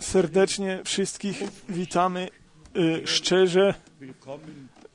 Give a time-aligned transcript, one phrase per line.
[0.00, 2.28] Serdecznie wszystkich witamy
[2.76, 3.74] y, szczerze.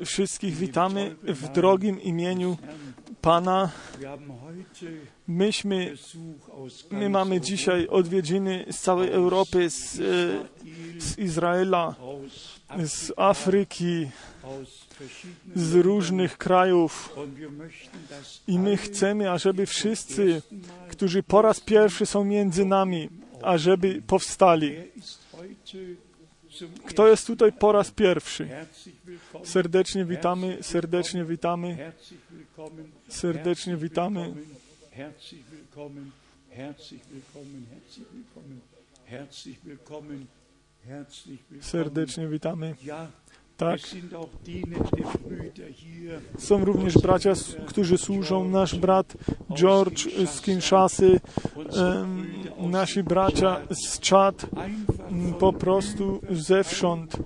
[0.06, 2.58] Wszystkich witamy w drogim imieniu
[3.21, 3.71] Pana.
[5.28, 5.96] Myśmy,
[6.92, 10.39] my mamy dzisiaj odwiedziny z całej Europy, z, y,
[10.99, 11.95] z Izraela,
[12.83, 14.09] z Afryki,
[15.55, 17.15] z różnych krajów.
[18.47, 20.41] I my chcemy, ażeby wszyscy,
[20.89, 23.09] którzy po raz pierwszy są między nami,
[23.41, 24.75] ażeby powstali.
[26.85, 28.49] Kto jest tutaj po raz pierwszy?
[29.44, 31.94] Serdecznie witamy, serdecznie witamy,
[33.09, 34.33] serdecznie witamy.
[41.61, 42.75] Serdecznie witamy.
[43.63, 43.80] Tak.
[46.38, 47.34] Są również bracia,
[47.66, 48.49] którzy służą.
[48.49, 49.13] Nasz brat
[49.53, 51.20] George z Kinshasy,
[52.58, 54.45] nasi bracia z Czad,
[55.39, 57.17] po prostu zewsząd.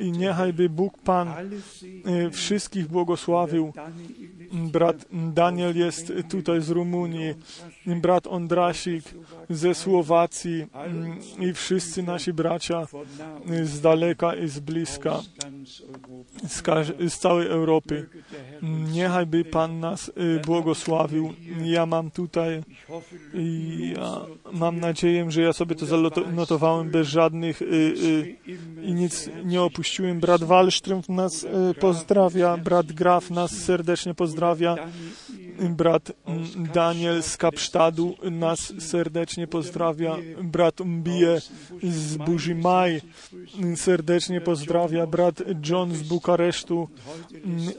[0.00, 3.72] I niechaj by Bóg Pan e, wszystkich błogosławił.
[4.52, 7.34] Brat Daniel jest tutaj z Rumunii,
[7.86, 9.04] brat Ondrasik
[9.50, 10.66] ze Słowacji
[11.38, 12.86] i wszyscy nasi bracia
[13.62, 15.20] z daleka i z bliska,
[16.48, 16.62] z,
[17.12, 18.08] z całej Europy.
[18.92, 20.10] Niechaj by Pan nas
[20.46, 21.32] błogosławił.
[21.64, 22.62] Ja mam tutaj
[23.94, 24.20] ja
[24.52, 27.62] mam nadzieję, że ja sobie to zanotowałem bez żadnych
[28.82, 30.20] i nic nie opuściłem.
[30.20, 31.46] Brat Wallström nas
[31.80, 34.76] pozdrawia, brat Graf nas serdecznie pozdrawia,
[35.70, 36.12] brat
[36.74, 41.40] Daniel z Kapsztadu nas serdecznie pozdrawia, brat Mbije
[41.82, 43.00] z Burzimaj
[43.76, 46.88] serdecznie pozdrawia, brat John z Bukaresztu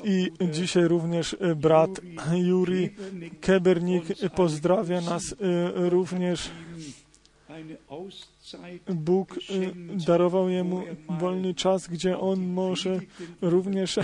[0.04, 2.02] i dzisiaj również brat
[2.34, 2.90] Juri
[3.42, 4.04] Kebernik
[4.36, 5.36] pozdrawia nas
[5.76, 6.50] również.
[8.90, 9.40] Bóg
[10.08, 13.00] darował jemu wolny czas, gdzie on może
[13.42, 14.00] również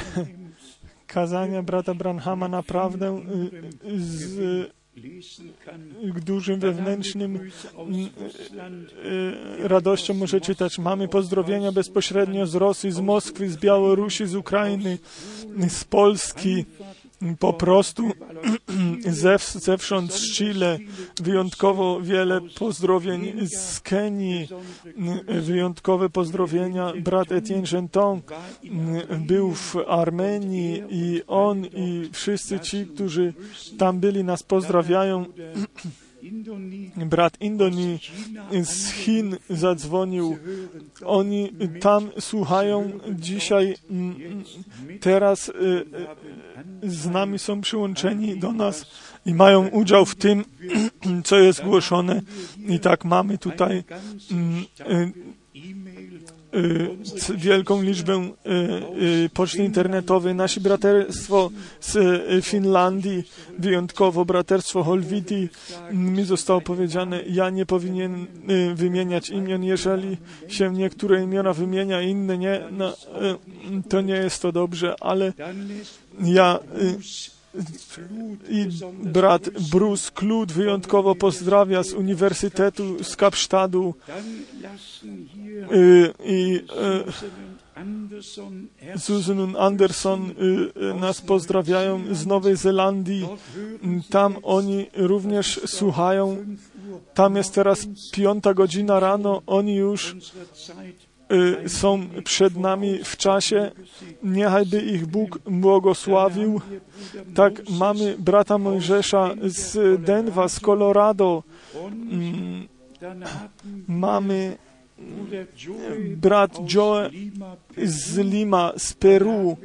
[1.08, 3.22] kazania brata Branhama naprawdę
[3.98, 4.40] z
[6.26, 7.40] dużym wewnętrznym
[9.60, 10.80] radością może czytać.
[10.80, 14.98] Mamy pozdrowienia bezpośrednio z Rosji, z Moskwy, z Białorusi, z Ukrainy,
[15.70, 16.66] z Polski,
[17.40, 18.12] po prostu
[19.56, 20.80] zewsząd z Chile,
[21.22, 24.48] wyjątkowo wiele pozdrowień z Kenii,
[25.28, 26.94] wyjątkowe pozdrowienia.
[27.02, 28.22] Brat Etienne Genton
[29.28, 33.34] był w Armenii i on i wszyscy ci, którzy
[33.78, 35.26] tam byli, nas pozdrawiają.
[36.96, 38.00] Brat Indonii
[38.64, 40.38] z Chin zadzwonił.
[41.06, 43.76] Oni tam słuchają dzisiaj,
[45.00, 45.52] teraz
[46.84, 48.86] z nami są przyłączeni do nas
[49.26, 50.46] i mają udział w tym,
[51.28, 52.22] co jest głoszone.
[52.68, 53.84] I tak mamy tutaj
[57.36, 58.30] wielką liczbę
[59.34, 60.36] poczty internetowej.
[60.36, 61.50] Nasi braterstwo
[61.80, 63.24] z Finlandii,
[63.60, 65.50] wyjątkowo braterstwo Holwiti,
[65.92, 68.26] mi zostało powiedziane, ja nie powinien
[68.76, 72.94] wymieniać imion, jeżeli się niektóre imiona wymienia, inne nie, no,
[73.90, 75.34] to nie jest to dobrze, ale
[76.24, 76.60] ja
[78.50, 78.68] i
[79.04, 83.94] brat Bruce Klut wyjątkowo pozdrawia z Uniwersytetu z Kapsztadu
[86.26, 86.62] i
[88.98, 90.34] Susan Anderson
[91.00, 93.28] nas pozdrawiają z Nowej Zelandii.
[94.10, 96.46] Tam oni również słuchają.
[97.14, 99.42] Tam jest teraz piąta godzina rano.
[99.48, 100.16] Oni już
[101.68, 103.72] są przed nami w czasie.
[104.24, 106.62] Niechajby ich Bóg błogosławił.
[107.36, 111.44] Tak, mamy brata Mojżesza z Denva, z Colorado.
[113.88, 114.58] Mamy
[116.16, 117.10] brat Joe
[117.84, 119.58] z Lima, z Peru,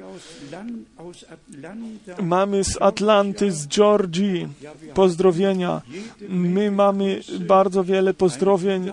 [2.22, 4.48] mamy z Atlanty, z Georgii
[4.94, 5.82] pozdrowienia.
[6.28, 8.92] My mamy bardzo wiele pozdrowień.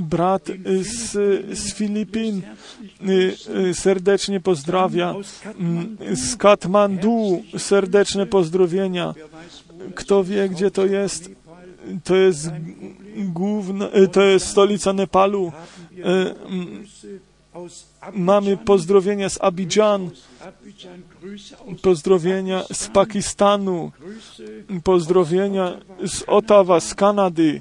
[0.00, 0.48] Brat
[0.82, 1.10] z,
[1.58, 2.42] z Filipin
[3.72, 5.14] serdecznie pozdrawia.
[6.14, 9.14] Z Katmandu serdeczne pozdrowienia.
[9.94, 11.41] Kto wie, gdzie to jest?
[12.04, 12.50] To jest
[13.16, 15.52] główna, to jest stolica Nepalu.
[18.12, 20.10] Mamy pozdrowienia z Abidżan,
[21.82, 23.92] pozdrowienia z Pakistanu,
[24.84, 27.60] pozdrowienia z Ottawa, z Kanady,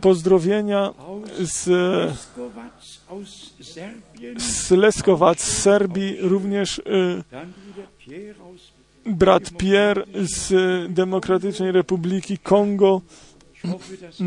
[0.00, 0.94] pozdrowienia
[1.38, 1.64] z,
[4.38, 6.82] z Leskowac, z Serbii, również
[9.06, 10.52] brat Pierre z
[10.92, 13.00] Demokratycznej Republiki Kongo,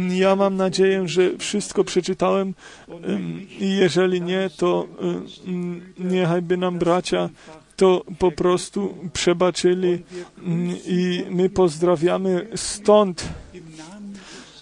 [0.10, 2.54] Ja mam nadzieję, że wszystko przeczytałem.
[3.60, 4.88] Jeżeli nie, to
[6.00, 7.30] niechaj by nam bracia
[7.76, 10.04] to po prostu przebaczyli
[10.88, 13.30] i my pozdrawiamy stąd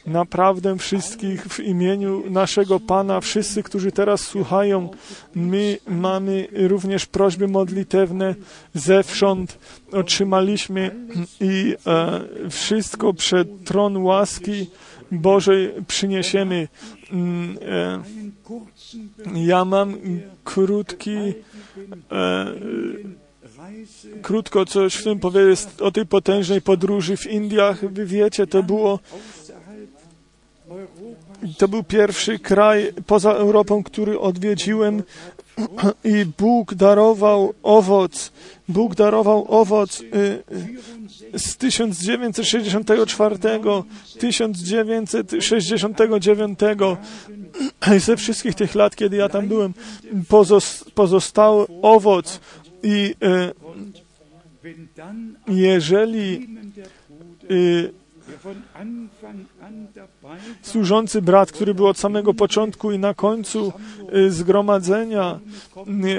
[0.10, 4.90] naprawdę wszystkich w imieniu naszego Pana, wszyscy, którzy teraz słuchają,
[5.36, 8.36] my mamy również prośby modlitewne
[8.74, 9.60] zewsząd,
[9.92, 10.96] otrzymaliśmy
[11.40, 14.68] i e, wszystko przed tron łaski
[15.12, 16.68] Bożej przyniesiemy.
[17.12, 17.58] Mm,
[19.36, 19.98] e, ja mam
[20.44, 21.34] krótki
[22.12, 22.46] e,
[24.22, 27.92] krótko coś w tym powiedzieć o tej potężnej podróży w Indiach.
[27.92, 29.00] Wy wiecie, to było
[31.58, 35.04] to był pierwszy kraj poza Europą, który odwiedziłem
[36.04, 38.32] i Bóg darował owoc.
[38.70, 40.06] Bóg darował owoc y,
[41.34, 43.38] y, z 1964,
[44.20, 45.10] 1969
[47.96, 49.74] i ze wszystkich tych lat, kiedy ja tam byłem,
[50.96, 52.40] pozostał owoc.
[52.84, 53.54] I y,
[55.48, 56.48] jeżeli
[60.62, 63.74] służący brat, który był od samego początku i na końcu
[64.16, 65.40] y, zgromadzenia,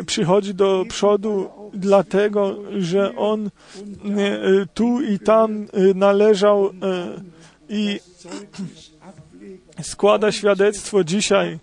[0.01, 3.51] y, przychodzi do przodu dlatego, że on y,
[4.75, 6.71] tu i tam należał
[7.69, 8.01] i
[9.83, 11.59] składa świadectwo dzisiaj.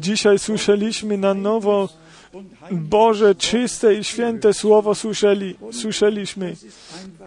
[0.00, 1.88] Dzisiaj słyszeliśmy na nowo
[2.72, 6.56] Boże, czyste i święte słowo słyszeli, słyszeliśmy.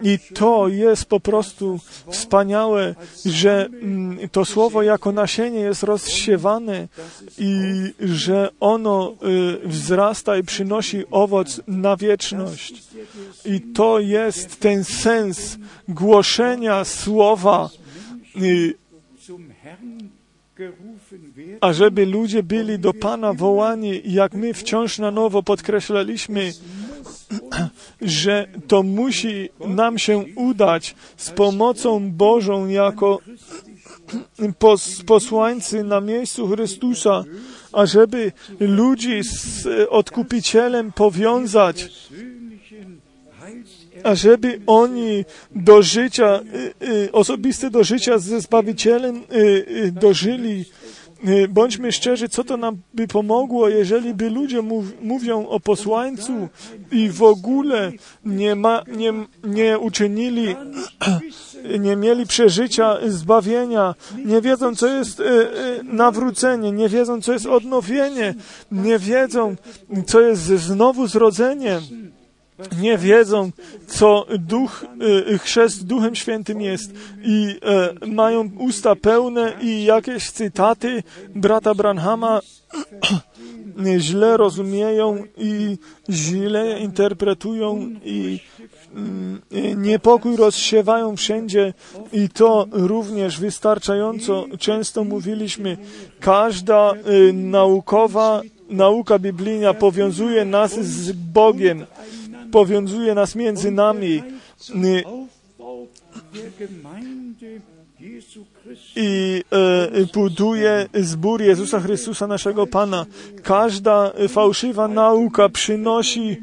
[0.01, 1.79] I to jest po prostu
[2.11, 2.95] wspaniałe,
[3.25, 6.87] że mm, to słowo jako nasienie jest rozsiewane
[7.37, 7.53] i
[7.99, 9.13] że ono
[9.63, 12.83] y, wzrasta i przynosi owoc na wieczność.
[13.45, 15.57] I to jest ten sens
[15.87, 17.69] głoszenia słowa
[18.41, 18.73] y,
[21.61, 26.53] ażeby ludzie byli do Pana wołani, jak my wciąż na nowo podkreślaliśmy,
[28.01, 33.19] że to musi nam się udać z pomocą Bożą jako
[34.59, 37.23] pos, posłańcy na miejscu Chrystusa,
[37.73, 41.89] ażeby ludzi z odkupicielem powiązać,
[44.03, 46.39] ażeby oni do życia,
[46.81, 50.65] y, y, osobiste do życia ze Zbawicielem y, dożyli
[51.49, 56.49] bądźmy szczerzy, co to nam by pomogło, jeżeli by ludzie mów, mówią o posłańcu
[56.91, 57.91] i w ogóle
[58.25, 59.13] nie, ma, nie,
[59.43, 60.55] nie uczynili,
[61.79, 63.95] nie mieli przeżycia zbawienia,
[64.25, 65.21] nie wiedzą, co jest
[65.83, 68.35] nawrócenie, nie wiedzą, co jest odnowienie,
[68.71, 69.55] nie wiedzą,
[70.07, 71.81] co jest znowu zrodzeniem
[72.81, 73.51] nie wiedzą,
[73.87, 74.85] co duch,
[75.33, 76.91] y, chrzest Duchem Świętym jest
[77.23, 77.55] i
[78.01, 81.03] e, mają usta pełne i jakieś cytaty
[81.35, 82.39] brata Branhama
[83.99, 85.77] źle rozumieją i
[86.09, 88.39] źle interpretują i
[88.93, 89.41] mm,
[89.75, 91.73] niepokój rozsiewają wszędzie
[92.13, 95.77] i to również wystarczająco często mówiliśmy.
[96.19, 101.85] Każda y, naukowa nauka biblijna powiązuje nas z Bogiem
[102.51, 104.23] powiązuje nas między nami
[108.95, 113.05] i e, buduje zbór Jezusa Chrystusa, naszego Pana.
[113.43, 116.37] Każda fałszywa nauka przynosi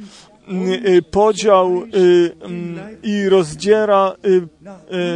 [0.48, 1.86] e, podział e,
[3.02, 4.12] i rozdziera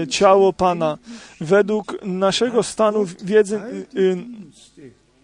[0.09, 0.99] ciało Pana.
[1.41, 3.61] Według naszego stanu wiedzy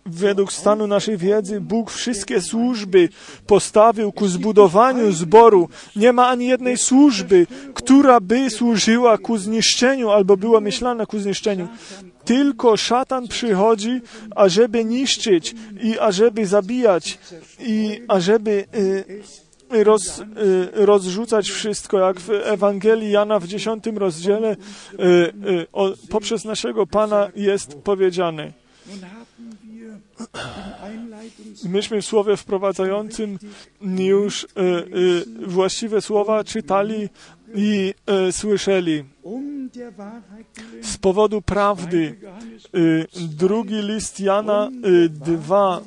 [0.07, 3.09] według stanu naszej wiedzy Bóg wszystkie służby
[3.47, 5.69] postawił ku zbudowaniu zboru.
[5.97, 11.69] Nie ma ani jednej służby, która by służyła ku zniszczeniu albo była myślana ku zniszczeniu.
[12.25, 14.01] Tylko szatan przychodzi,
[14.37, 17.19] ażeby niszczyć i ażeby zabijać
[17.61, 20.25] i ażeby y, roz, y,
[20.73, 24.57] rozrzucać wszystko, jak w Ewangelii Jana w dziesiątym rozdziale
[25.01, 25.33] y,
[26.11, 28.53] poprzez naszego Pana jest powiedziane.
[31.65, 33.39] Myśmy w słowie wprowadzającym
[33.99, 34.85] już e, e,
[35.47, 37.09] właściwe słowa czytali
[37.55, 39.05] i e, słyszeli.
[40.83, 42.17] Z powodu prawdy,
[43.15, 44.71] drugi list Jana
[45.11, 45.81] 2,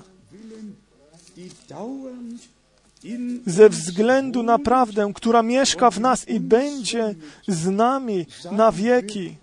[3.46, 7.16] ze względu na prawdę, która mieszka w nas i będzie
[7.48, 9.36] z nami na wieki.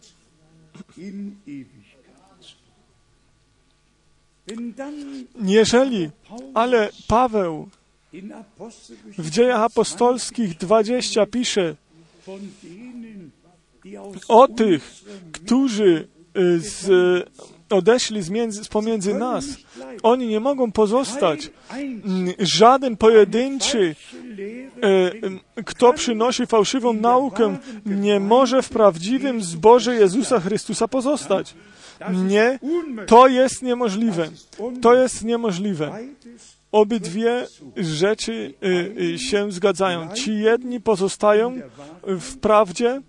[5.42, 6.10] Jeżeli,
[6.54, 7.68] ale Paweł
[9.18, 11.76] w dziejach apostolskich 20 pisze
[14.28, 16.88] o tych, którzy y, z,
[17.70, 19.44] odeszli z, między, pomiędzy nas.
[20.02, 21.50] Oni nie mogą pozostać.
[21.70, 23.96] Mm, Żaden pojedynczy,
[25.56, 31.54] e, kto przynosi fałszywą naukę, nie może w prawdziwym zborze Jezusa Chrystusa pozostać.
[32.12, 32.58] Nie,
[33.06, 34.28] to jest niemożliwe.
[34.82, 35.98] To jest niemożliwe.
[36.72, 37.46] Obydwie
[37.76, 40.08] rzeczy y, y, się zgadzają.
[40.14, 41.60] Ci jedni pozostają
[42.02, 43.00] w prawdzie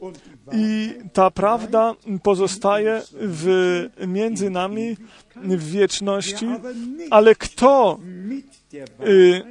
[0.53, 4.97] i ta prawda pozostaje w, między nami
[5.35, 6.47] w wieczności,
[7.09, 7.99] ale kto
[9.07, 9.43] y,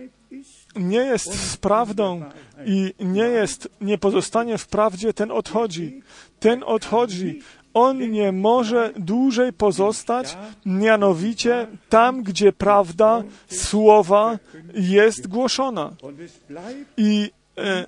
[0.76, 2.22] nie jest z prawdą
[2.66, 6.02] i nie jest, nie pozostanie w prawdzie, ten odchodzi.
[6.40, 7.40] Ten odchodzi
[7.74, 14.38] on nie może dłużej pozostać, mianowicie tam, gdzie prawda słowa
[14.74, 15.96] jest głoszona.
[16.96, 17.86] I e,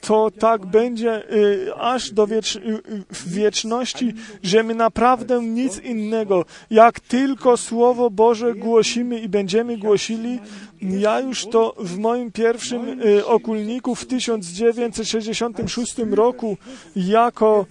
[0.00, 2.82] to tak będzie y, aż do wiecz, y,
[3.26, 4.12] wieczności,
[4.42, 10.38] że my naprawdę nic innego, jak tylko Słowo Boże głosimy i będziemy głosili,
[10.82, 16.56] ja już to w moim pierwszym y, okulniku w 1966 roku
[16.96, 17.66] jako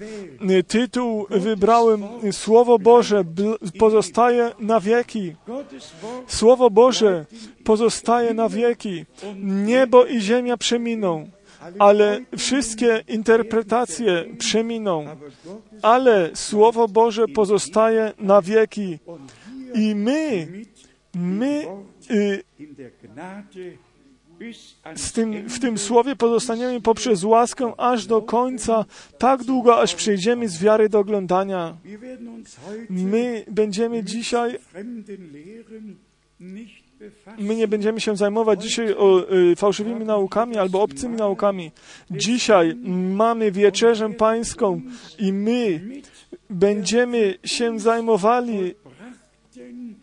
[0.68, 3.24] tytuł wybrałem Słowo Boże
[3.80, 5.36] pozostaje na wieki.
[6.28, 7.26] Słowo Boże
[7.64, 9.06] pozostaje na wieki.
[9.44, 11.30] Niebo i ziemia przeminą
[11.80, 15.06] ale wszystkie interpretacje przeminą,
[15.82, 19.00] ale Słowo Boże pozostaje na wieki.
[19.74, 20.48] I my,
[21.14, 21.68] my
[22.12, 22.44] y,
[24.96, 28.86] z tym, w tym słowie pozostaniemy poprzez łaskę aż do końca,
[29.18, 31.78] tak długo, aż przejdziemy z wiary do oglądania.
[32.90, 34.60] My będziemy dzisiaj
[37.38, 41.72] My nie będziemy się zajmować dzisiaj o, y, fałszywymi naukami albo obcymi naukami.
[42.12, 42.76] Dzisiaj
[43.16, 44.82] mamy wieczerzę pańską
[45.20, 45.82] i my
[46.50, 48.74] będziemy się zajmowali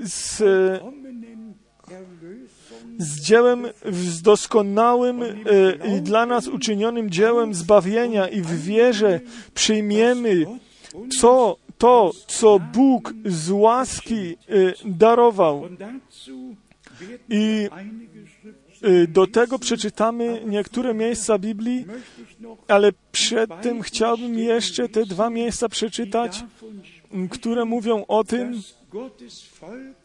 [0.04, 0.42] z,
[2.99, 5.37] z dziełem, z doskonałym y,
[5.96, 9.20] i dla nas uczynionym dziełem zbawienia i w wierze
[9.54, 10.46] przyjmiemy
[11.20, 15.68] co to, co Bóg z łaski y, darował.
[17.28, 17.68] I
[18.85, 21.87] y, do tego przeczytamy niektóre miejsca Biblii,
[22.68, 26.44] ale przed tym chciałbym jeszcze te dwa miejsca przeczytać,
[27.30, 28.62] które mówią o tym,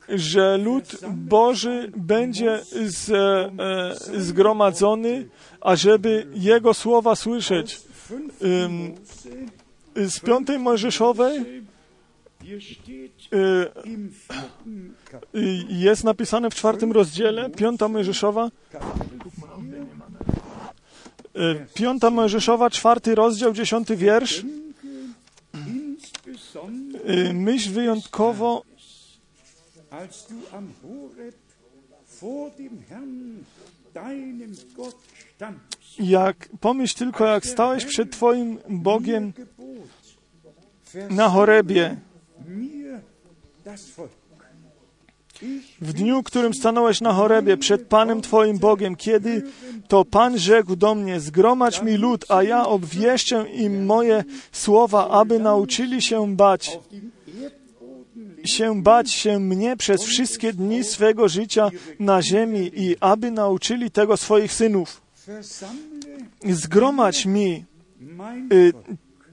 [0.10, 5.30] że lud Boży będzie z, e, zgromadzony,
[5.62, 7.82] ażeby Jego słowa słyszeć.
[9.96, 11.46] Z piątej Mojżeszowej
[15.70, 18.50] jest napisane w czwartym rozdziale, piąta Mojżeszowa,
[21.36, 24.44] y, piąta Mojżeszowa, czwarty rozdział, dziesiąty wiersz.
[27.10, 28.64] Y, myśl wyjątkowo
[36.00, 39.34] jak pomyśl tylko, jak stałeś przed Twoim Bogiem
[41.10, 41.98] na chorebie
[45.82, 49.44] w dniu, którym stanąłeś na chorebie przed Panem Twoim Bogiem, kiedy
[49.88, 55.40] to Pan rzekł do mnie, zgromadź mi lud, a ja obwieszczę im moje słowa, aby
[55.40, 56.80] nauczyli się bać
[58.46, 61.70] się bać się mnie przez wszystkie dni swego życia
[62.00, 65.02] na ziemi i aby nauczyli tego swoich synów.
[66.46, 67.66] Zgromadź mi
[68.52, 68.74] y,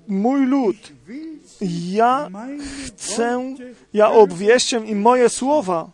[0.09, 0.77] mój lud.
[1.61, 2.29] Ja
[2.87, 3.55] chcę,
[3.93, 5.91] ja obwieścię im moje słowa.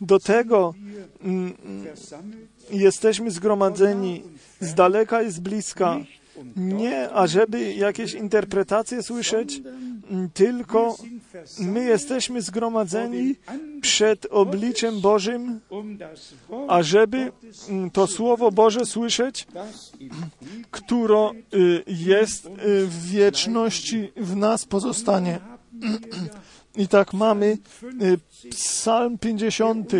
[0.00, 0.74] Do tego
[1.22, 1.54] mm,
[2.70, 4.22] jesteśmy zgromadzeni
[4.60, 5.96] z daleka i z bliska.
[6.56, 9.62] Nie, ażeby jakieś interpretacje słyszeć,
[10.34, 10.96] tylko
[11.58, 13.34] my jesteśmy zgromadzeni
[13.80, 15.60] przed obliczem Bożym,
[16.68, 17.32] ażeby
[17.92, 19.46] to Słowo Boże słyszeć,
[20.70, 22.50] które y, jest y,
[22.86, 25.38] w wieczności w nas pozostanie.
[26.76, 27.58] I tak mamy
[28.02, 28.18] y,
[28.50, 29.92] Psalm 50,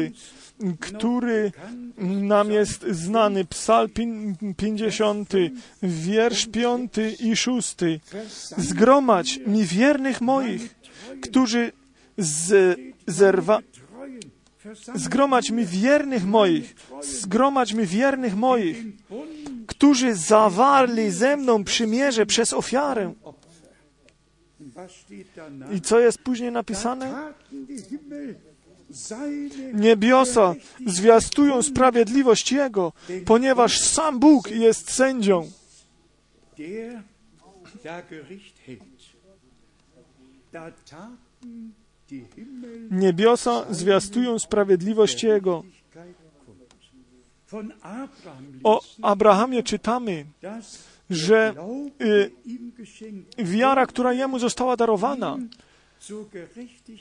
[0.81, 1.53] który
[1.99, 3.45] nam jest znany.
[3.45, 3.91] Psalm
[4.57, 5.33] 50,
[5.83, 7.77] wiersz 5 i 6.
[8.59, 10.75] Zgromadź mi wiernych moich,
[11.23, 11.73] którzy
[12.19, 13.59] z, zerwa,
[14.95, 18.85] zgromadź mi wiernych moich, zgromadź mi wiernych moich,
[19.67, 23.13] którzy zawarli ze mną przymierze przez ofiarę.
[25.73, 27.33] I co jest później napisane?
[29.73, 30.55] Niebiosa
[30.87, 32.93] zwiastują sprawiedliwość Jego,
[33.25, 35.50] ponieważ sam Bóg jest sędzią.
[42.91, 45.62] Niebiosa zwiastują sprawiedliwość Jego.
[48.65, 50.25] O Abrahamie czytamy,
[51.11, 51.55] że
[52.00, 52.31] y,
[53.38, 55.38] wiara, która jemu została darowana,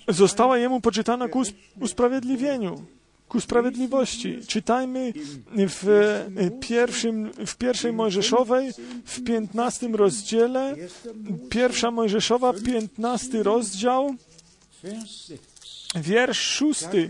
[0.08, 1.44] została jemu poczytana ku
[1.82, 2.86] usprawiedliwieniu,
[3.28, 4.40] ku sprawiedliwości.
[4.48, 5.14] Czytajmy
[5.56, 5.86] w,
[6.62, 8.72] pierwszym, w pierwszej Mojżeszowej,
[9.06, 10.76] w piętnastym rozdziale,
[11.50, 14.16] pierwsza Mojżeszowa, piętnasty rozdział,
[15.96, 17.10] wiersz szósty.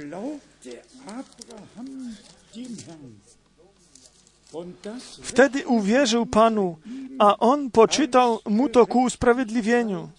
[5.21, 6.77] Wtedy uwierzył Panu,
[7.19, 10.09] a On poczytał mu to ku usprawiedliwieniu.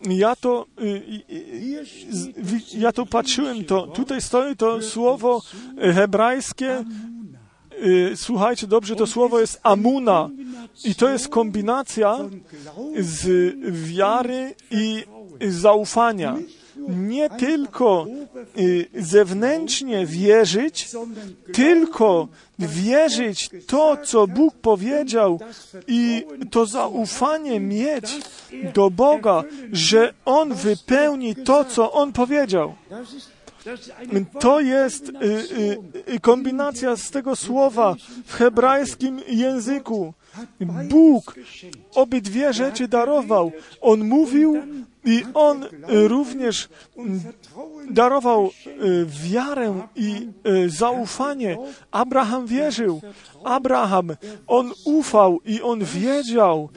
[0.00, 1.22] Ja to, y,
[2.74, 5.42] ja to patrzyłem, to tutaj stoi to słowo
[5.94, 6.84] hebrajskie,
[7.82, 10.30] y, słuchajcie dobrze, to słowo jest amuna.
[10.84, 12.18] I to jest kombinacja
[12.98, 15.04] z wiary i
[15.48, 16.36] zaufania
[16.88, 18.06] nie tylko
[18.58, 20.88] y, zewnętrznie wierzyć,
[21.52, 22.28] tylko
[22.58, 25.40] wierzyć to, co Bóg powiedział
[25.86, 28.18] i to zaufanie mieć
[28.74, 29.42] do Boga,
[29.72, 32.74] że On wypełni to, co On powiedział.
[34.40, 40.14] To jest y, y, kombinacja z tego słowa w hebrajskim języku.
[40.88, 41.34] Bóg
[41.94, 43.52] obydwie rzeczy darował.
[43.80, 44.62] On mówił
[45.08, 46.68] i On również
[47.90, 48.50] darował
[49.06, 50.28] wiarę i
[50.66, 51.58] zaufanie.
[51.90, 53.00] Abraham wierzył.
[53.44, 56.68] Abraham, on ufał i on wiedział,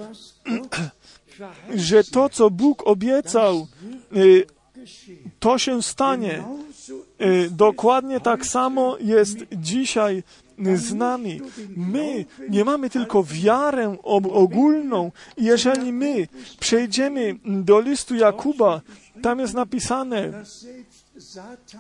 [1.76, 3.68] że to, co Bóg obiecał,
[5.40, 6.44] to się stanie.
[7.52, 10.24] Dokładnie tak samo jest dzisiaj
[10.76, 11.42] z nami.
[11.76, 13.98] My nie mamy tylko wiarę
[14.32, 15.12] ogólną.
[15.38, 16.28] Jeżeli my
[16.60, 18.82] przejdziemy do listu Jakuba,
[19.22, 20.44] tam jest napisane,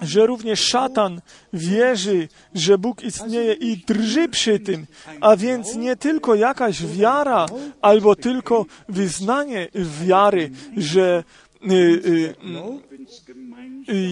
[0.01, 1.21] że również szatan
[1.53, 4.85] wierzy, że Bóg istnieje i drży przy tym,
[5.21, 7.45] a więc nie tylko jakaś wiara,
[7.81, 9.67] albo tylko wyznanie
[10.03, 11.23] wiary, że
[11.63, 12.35] y, y,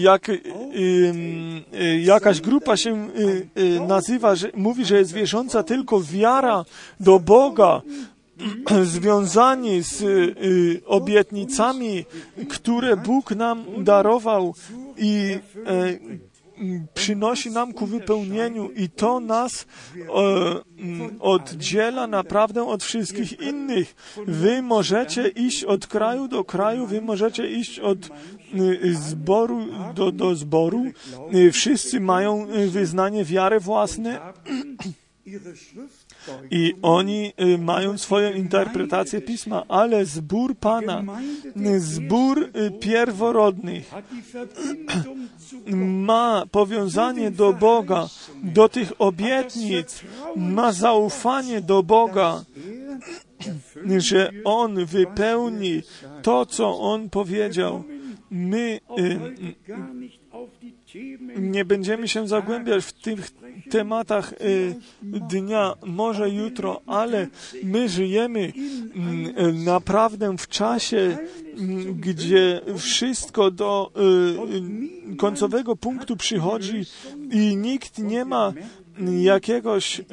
[0.00, 0.40] jak y,
[1.74, 3.08] y, jakaś grupa się
[3.56, 6.64] y, nazywa, że, mówi, że jest wierząca tylko wiara
[7.00, 7.82] do Boga,
[8.84, 10.04] związani z
[10.86, 12.04] obietnicami,
[12.48, 14.54] które Bóg nam darował
[14.98, 15.98] i e,
[16.94, 19.66] przynosi nam ku wypełnieniu i to nas
[21.20, 23.94] oddziela naprawdę od wszystkich innych.
[24.26, 28.39] Wy możecie iść od kraju do kraju, wy możecie iść od Y,
[28.92, 30.84] zboru do, do zboru.
[31.34, 34.20] Y, wszyscy mają y, wyznanie wiary własne
[36.50, 41.02] i oni mają swoją interpretację pisma, ale zbór Pana,
[41.78, 43.90] zbór pierworodnych
[45.76, 48.08] ma powiązanie do Boga,
[48.42, 50.00] do tych obietnic,
[50.36, 52.44] ma zaufanie do Boga,
[53.98, 55.82] że On wypełni
[56.22, 57.84] to, co On powiedział
[58.30, 59.18] my y,
[61.40, 63.30] nie będziemy się zagłębiać w tych
[63.70, 67.28] tematach y, dnia, może jutro, ale
[67.62, 68.52] my żyjemy
[68.94, 71.18] mm, naprawdę w czasie,
[71.58, 73.92] mm, gdzie wszystko do
[75.12, 76.84] y, końcowego punktu przychodzi
[77.30, 78.52] i nikt nie ma
[79.22, 80.04] jakiegoś Y,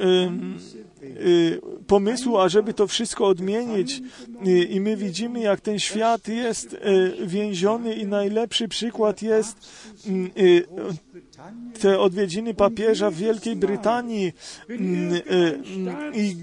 [1.88, 4.02] pomysłu, ażeby to wszystko odmienić.
[4.48, 9.72] Y, I my widzimy, jak ten świat jest y, więziony i najlepszy przykład jest
[11.82, 14.34] te odwiedziny papieża w Wielkiej Brytanii
[16.13, 16.36] i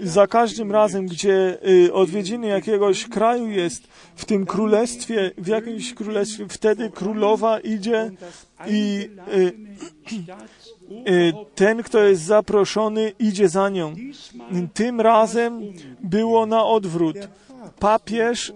[0.00, 1.58] za każdym razem, gdzie
[1.92, 8.10] odwiedziny jakiegoś kraju jest, w tym królestwie, w jakimś królestwie, wtedy królowa idzie
[8.66, 9.52] i Y,
[11.54, 13.94] ten, kto jest zaproszony, idzie za nią.
[14.74, 15.60] Tym razem
[16.00, 17.16] było na odwrót.
[17.78, 18.52] Papież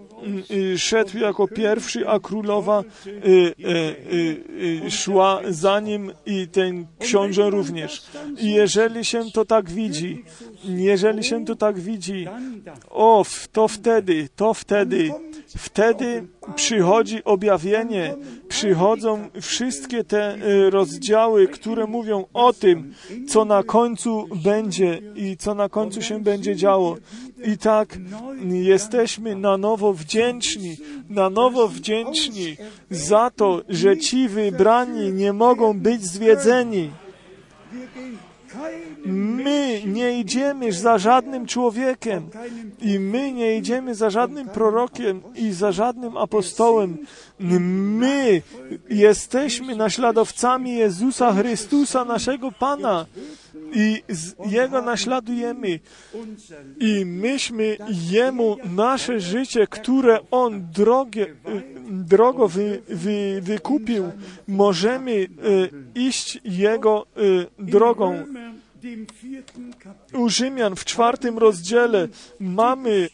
[0.51, 2.83] y, szedł jako pierwszy, a królowa
[4.85, 8.03] y, szła za nim i ten książę również.
[8.39, 10.23] I jeżeli się to tak widzi,
[10.63, 12.27] jeżeli się to tak widzi,
[12.89, 15.11] o, to wtedy, to wtedy,
[15.57, 18.15] wtedy przychodzi objawienie,
[18.47, 22.93] przychodzą wszystkie te e, rozdziały, które mówią o tym,
[23.27, 26.97] co na końcu będzie i co na końcu się będzie działo.
[27.45, 27.97] I tak
[28.51, 30.77] jesteśmy na nowo wdzięczni,
[31.09, 32.57] na nowo wdzięczni
[32.89, 36.91] za to, że ci wybrani nie mogą być zwiedzeni.
[39.05, 42.29] My nie idziemy za żadnym człowiekiem
[42.81, 46.97] i my nie idziemy za żadnym prorokiem i za żadnym apostołem.
[47.39, 48.41] My
[48.89, 53.05] jesteśmy naśladowcami Jezusa Chrystusa, naszego Pana
[53.73, 54.03] i
[54.49, 55.79] Jego naśladujemy.
[56.79, 57.77] I myśmy
[58.11, 61.35] Jemu nasze życie, które On drogie,
[61.89, 64.11] drogo wy, wy, wykupił,
[64.47, 65.27] możemy
[65.95, 67.05] iść Jego
[67.59, 68.23] drogą.
[70.13, 72.07] U Rzymian w czwartym rozdziale
[72.39, 73.09] mamy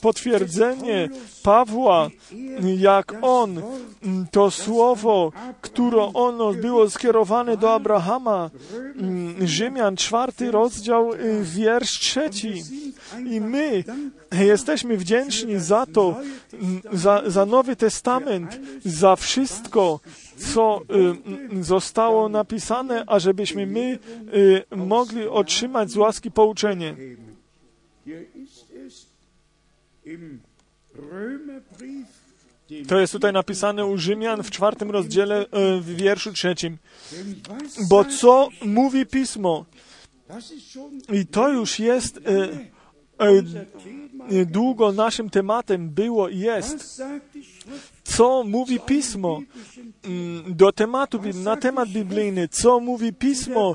[0.00, 1.08] potwierdzenie
[1.42, 2.10] Pawła,
[2.76, 3.62] jak on
[4.30, 8.50] to słowo, które ono było skierowane do Abrahama.
[9.44, 11.10] Rzymian, czwarty rozdział,
[11.42, 12.62] wiersz trzeci.
[13.30, 13.84] I my
[14.32, 16.16] jesteśmy wdzięczni za to,
[16.92, 20.00] za, za Nowy Testament, za wszystko,
[20.36, 20.80] co
[21.52, 23.98] y, zostało napisane, ażebyśmy my
[24.34, 26.96] y, mogli otrzymać z łaski pouczenie.
[32.88, 35.46] To jest tutaj napisane u Rzymian w czwartym rozdziale y,
[35.80, 36.78] w wierszu trzecim.
[37.88, 39.64] Bo co mówi Pismo?
[41.12, 42.20] I to już jest
[44.46, 47.02] długo naszym tematem było i jest.
[48.04, 49.40] Co mówi Pismo
[50.48, 52.48] do tematu, na temat biblijny?
[52.48, 53.74] Co mówi Pismo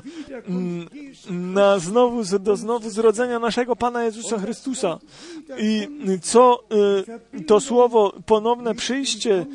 [1.30, 4.98] na znowu, do znowu zrodzenia naszego Pana Jezusa Chrystusa?
[5.58, 5.88] I
[6.22, 6.64] co
[7.46, 9.46] to słowo ponowne przyjście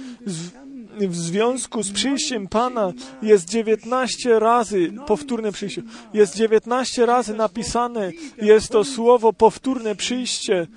[0.99, 5.81] w związku z przyjściem Pana jest 19 razy powtórne przyjście.
[6.13, 10.67] Jest 19 razy napisane, jest to słowo powtórne przyjście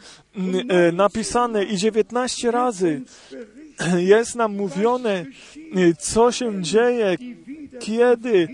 [0.92, 3.02] napisane i 19 razy
[3.96, 5.26] jest nam mówione,
[5.98, 7.16] co się dzieje,
[7.80, 8.48] kiedy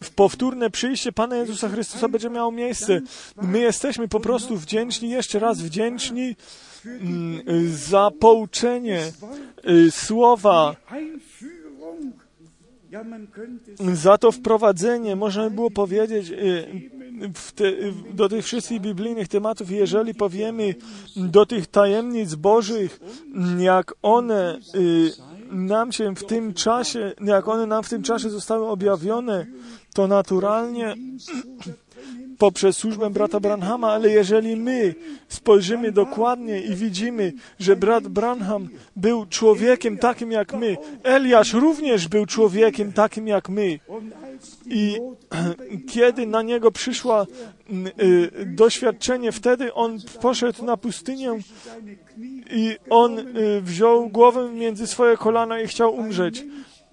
[0.00, 3.00] w powtórne przyjście Pana Jezusa Chrystusa będzie miało miejsce.
[3.42, 6.36] My jesteśmy po prostu wdzięczni, jeszcze raz wdzięczni
[7.66, 9.12] za pouczenie
[9.90, 10.76] słowa,
[13.94, 16.32] za to wprowadzenie, można by było powiedzieć,
[17.54, 17.64] te,
[18.14, 20.74] do tych wszystkich biblijnych tematów, jeżeli powiemy
[21.16, 23.00] do tych tajemnic Bożych,
[23.58, 24.58] jak one
[25.50, 29.46] nam się w tym czasie, jak one nam w tym czasie zostały objawione,
[29.94, 30.94] to naturalnie
[32.42, 34.94] poprzez służbę brata Branhama, ale jeżeli my
[35.28, 42.26] spojrzymy dokładnie i widzimy, że brat Branham był człowiekiem takim jak my, Eliasz również był
[42.26, 43.78] człowiekiem takim jak my.
[44.66, 44.98] I
[45.92, 47.26] kiedy na niego przyszła
[48.02, 51.38] y, doświadczenie, wtedy on poszedł na pustynię
[52.50, 56.44] i on y, wziął głowę między swoje kolana i chciał umrzeć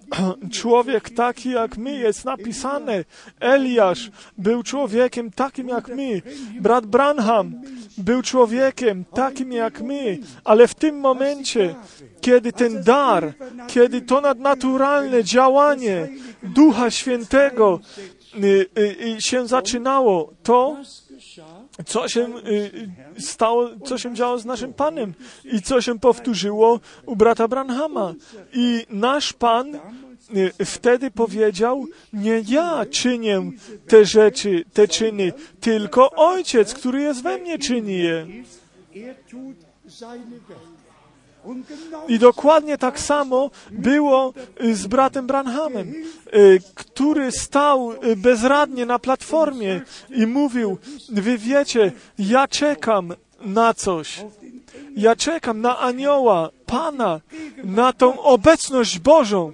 [0.60, 3.04] człowiek taki jak my, jest napisane.
[3.40, 6.22] Eliasz był człowiekiem takim jak my.
[6.62, 7.62] Brat Branham
[7.98, 11.76] był człowiekiem takim jak my, ale w tym momencie,
[12.22, 13.34] kiedy ten dar,
[13.68, 16.08] kiedy to nadnaturalne działanie
[16.44, 17.80] Ducha Świętego
[18.44, 18.66] y,
[19.18, 20.78] y, się zaczynało, to
[21.86, 22.28] co się
[23.20, 25.14] stało, co się działo z naszym Panem
[25.44, 28.14] i co się powtórzyło u brata Branhama.
[28.54, 29.80] I nasz Pan
[30.66, 33.52] wtedy powiedział, nie ja czynię
[33.88, 38.28] te rzeczy, te czyny, tylko Ojciec, który jest we mnie, czyni je.
[42.08, 44.34] I dokładnie tak samo było
[44.72, 45.94] z bratem Branhamem,
[46.76, 50.78] który stał bezradnie na platformie i mówił,
[51.10, 54.26] wy wiecie, ja czekam na coś.
[54.96, 57.22] Ja czekam na anioła, Pana,
[57.64, 59.52] na tą obecność Bożą.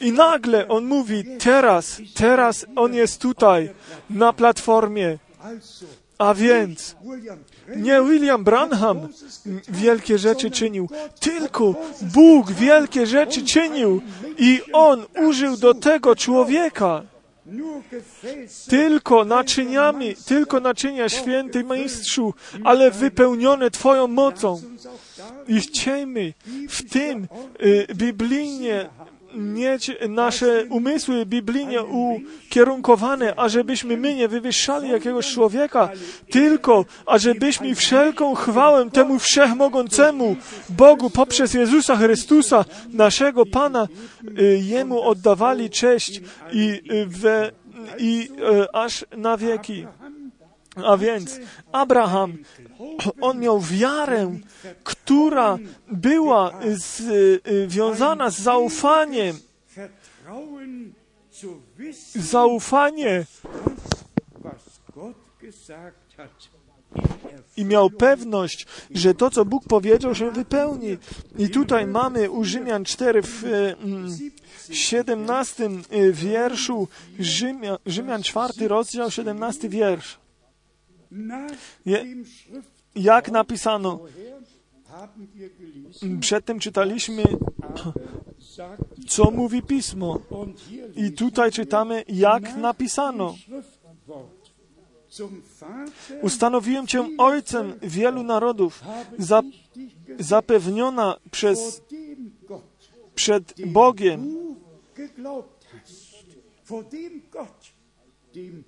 [0.00, 3.70] I nagle on mówi, teraz, teraz on jest tutaj,
[4.10, 5.18] na platformie.
[6.18, 6.96] A więc
[7.76, 9.08] nie William Branham
[9.68, 10.88] wielkie rzeczy czynił,
[11.20, 14.02] tylko Bóg wielkie rzeczy czynił
[14.38, 17.02] i On użył do tego człowieka.
[18.68, 24.62] Tylko naczyniami, tylko naczynia święty mistrzu, ale wypełnione Twoją mocą.
[25.48, 26.32] I chciejmy
[26.68, 27.28] w tym
[27.62, 28.88] y, biblijnie
[29.36, 35.88] mieć nasze umysły biblijnie ukierunkowane, ażebyśmy my nie wywyższali jakiegoś człowieka,
[36.30, 40.36] tylko ażebyśmy wszelką chwałę temu wszechmogącemu
[40.68, 43.88] Bogu poprzez Jezusa Chrystusa, naszego Pana,
[44.38, 46.20] y, Jemu oddawali cześć
[46.52, 47.50] i, y, we,
[47.98, 48.28] i
[48.62, 49.86] y, aż na wieki.
[50.84, 51.40] A więc
[51.72, 52.38] Abraham,
[53.20, 54.38] on miał wiarę,
[54.84, 55.58] która
[55.92, 56.60] była
[57.68, 59.38] związana z zaufaniem.
[61.30, 63.24] zu wissen, zaufanie
[67.56, 70.96] i miał pewność, że to, co Bóg powiedział, się wypełni.
[71.38, 74.18] I tutaj mamy u Rzymian 4 w e, mm,
[74.70, 80.18] 17 e, wierszu, Rzymia, Rzymian 4 rozdział, 17 wiersz.
[80.18, 80.95] nach Je- dem Schrift
[82.94, 84.00] Jak napisano,
[86.20, 87.22] przedtem czytaliśmy,
[89.08, 90.20] co mówi Pismo.
[90.96, 93.34] I tutaj czytamy, jak napisano.
[96.22, 98.82] Ustanowiłem Cię Ojcem wielu narodów,
[100.18, 101.82] zapewniona przez,
[103.14, 104.36] przed Bogiem,
[106.64, 108.64] vor dem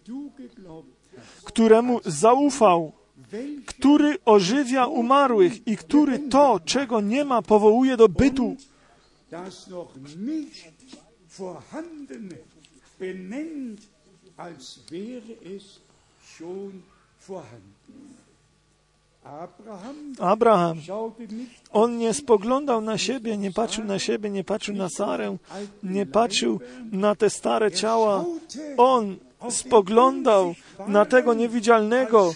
[1.45, 2.93] któremu zaufał,
[3.67, 8.57] który ożywia umarłych i który to, czego nie ma, powołuje do bytu.
[12.99, 13.81] benennt,
[14.37, 15.81] als wäre es
[16.37, 16.83] schon
[17.21, 17.78] vorhanden.
[20.21, 20.81] Abraham
[21.73, 25.37] on nie spoglądał na siebie, nie patrzył na siebie, nie patrzył na Sarę,
[25.83, 26.61] nie patrzył
[26.93, 28.25] na te stare ciała.
[28.77, 29.17] On
[29.51, 30.55] spoglądał
[30.87, 32.35] na tego niewidzialnego,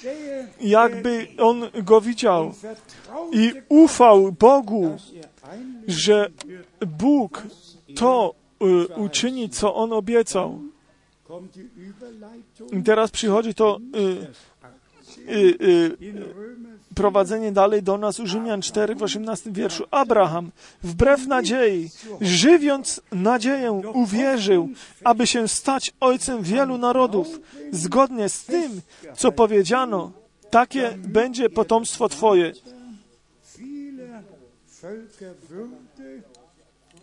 [0.61, 2.55] jakby on go widział
[3.33, 4.97] i ufał Bogu,
[5.89, 6.31] że
[6.87, 7.43] Bóg
[7.97, 10.59] to y, uczyni, co on obiecał.
[12.73, 13.79] I teraz przychodzi to
[16.95, 19.85] prowadzenie dalej do nas u Rzymian 4 w 18 wierszu.
[19.91, 20.51] Abraham,
[20.83, 24.69] wbrew nadziei, żywiąc nadzieję, uwierzył,
[25.05, 27.41] aby się stać ojcem wielu narodów,
[27.73, 28.81] zgodnie z tym,
[29.17, 30.13] co powiedziano.
[30.51, 32.53] Takie będzie potomstwo Twoje.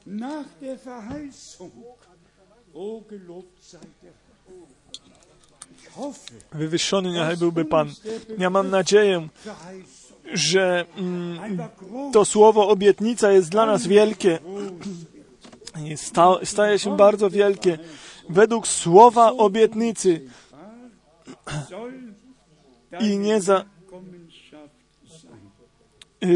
[0.10, 1.72] nach der Verheißung.
[2.74, 4.29] O gelobt sei der Herr.
[6.52, 7.90] Wywyższony niechaj byłby Pan.
[8.38, 9.28] Ja mam nadzieję,
[10.34, 11.60] że mm,
[12.14, 14.40] to słowo obietnica jest dla nas wielkie.
[15.96, 17.80] Sta, staje się bardzo wielkie.
[18.30, 20.22] Według słowa obietnicy
[23.00, 23.66] i nie za,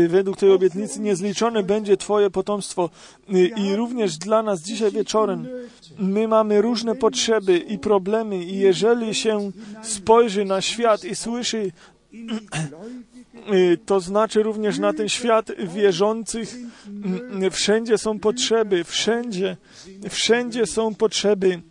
[0.09, 2.89] według tej obietnicy niezliczone będzie Twoje potomstwo.
[3.33, 5.47] Y, I również dla nas dzisiaj wieczorem
[5.99, 9.51] my mamy różne potrzeby i problemy i jeżeli się
[9.83, 11.71] spojrzy na świat i słyszy,
[13.53, 16.55] y, to znaczy również na ten świat wierzących,
[17.51, 19.57] wszędzie są potrzeby, wszędzie,
[20.09, 21.61] wszędzie są potrzeby.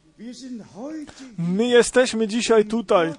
[1.38, 3.12] My jesteśmy dzisiaj tutaj,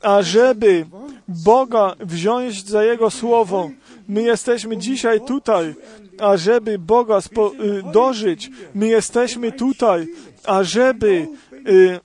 [0.00, 0.86] ażeby
[1.28, 3.70] Boga wziąć za Jego słowo.
[4.08, 5.74] My jesteśmy dzisiaj tutaj,
[6.18, 8.50] ażeby Boga spo, y, dożyć.
[8.74, 10.06] My jesteśmy tutaj,
[10.44, 11.28] ażeby
[11.68, 12.00] y,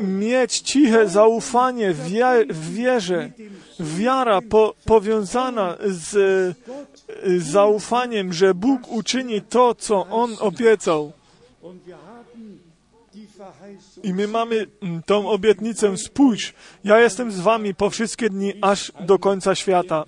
[0.00, 3.30] mieć ciche zaufanie w, wie, w wierze.
[3.80, 6.14] Wiara po, powiązana z
[7.26, 11.12] y, zaufaniem, że Bóg uczyni to, co On obiecał.
[14.02, 18.92] I my mamy mm, tą obietnicę, spójrz, ja jestem z wami po wszystkie dni, aż
[19.00, 20.04] do końca świata.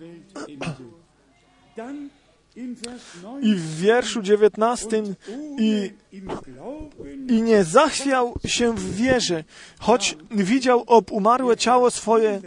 [3.42, 5.02] I w wierszu 19
[5.58, 5.92] i,
[7.28, 9.44] i nie zachwiał się w wierze,
[9.78, 12.40] choć widział obumarłe ciało swoje,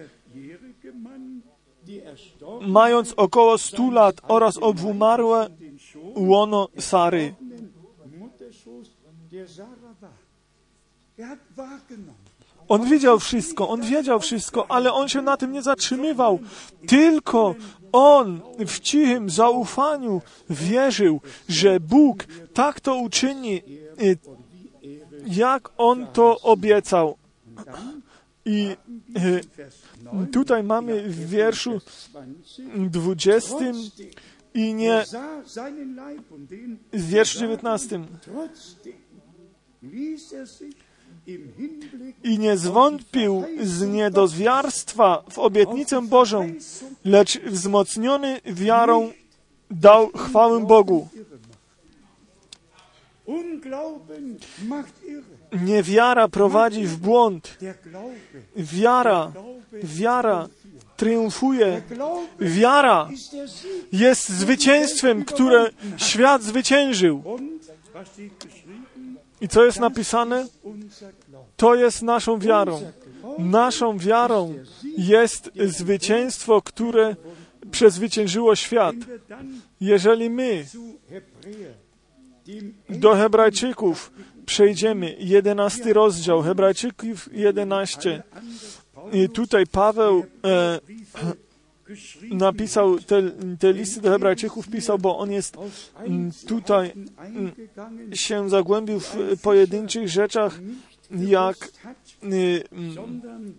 [2.61, 5.49] mając około 100 lat oraz obumarłe
[6.15, 7.35] łono Sary.
[11.17, 11.37] Er.
[12.67, 16.39] On widział wszystko, on wiedział wszystko, ale on się na tym nie zatrzymywał.
[16.87, 17.55] Tylko
[17.97, 23.62] on w cichym zaufaniu wierzył, że Bóg tak to uczyni,
[24.01, 24.17] y,
[25.27, 27.17] jak on to obiecał.
[28.45, 28.75] I
[29.17, 31.81] y, Vers 9, tutaj mamy w wierszu
[32.75, 32.89] 20.
[32.89, 33.55] 20
[34.53, 35.03] i nie
[36.93, 37.99] w wierszu 19
[42.23, 46.53] i nie zwątpił z niedozwiarstwa w obietnicę Bożą,
[47.05, 49.11] lecz wzmocniony wiarą
[49.71, 51.07] dał chwałę Bogu.
[55.61, 57.57] Niewiara prowadzi w błąd.
[58.55, 59.31] Wiara,
[59.73, 60.47] wiara
[60.97, 61.81] triumfuje.
[62.39, 63.09] Wiara
[63.91, 67.23] jest zwycięstwem, które świat zwyciężył.
[69.41, 70.47] I co jest napisane?
[71.58, 72.82] To jest naszą wiarą.
[73.38, 74.54] Naszą wiarą
[74.97, 77.15] jest zwycięstwo, które
[77.71, 78.95] przezwyciężyło świat.
[79.82, 80.65] Jeżeli my
[82.89, 84.12] do Hebrajczyków
[84.45, 85.15] przejdziemy.
[85.19, 88.23] Jedenasty rozdział, Hebrajczyków 11.
[89.13, 90.80] I tutaj Paweł e,
[92.32, 95.58] napisał te, te listy do Hebrajczyków, pisał, bo on jest
[96.06, 97.52] mm, tutaj mm,
[98.13, 100.60] się zagłębił w pojedynczych rzeczach,
[101.12, 101.69] jak
[102.23, 103.54] y, mm,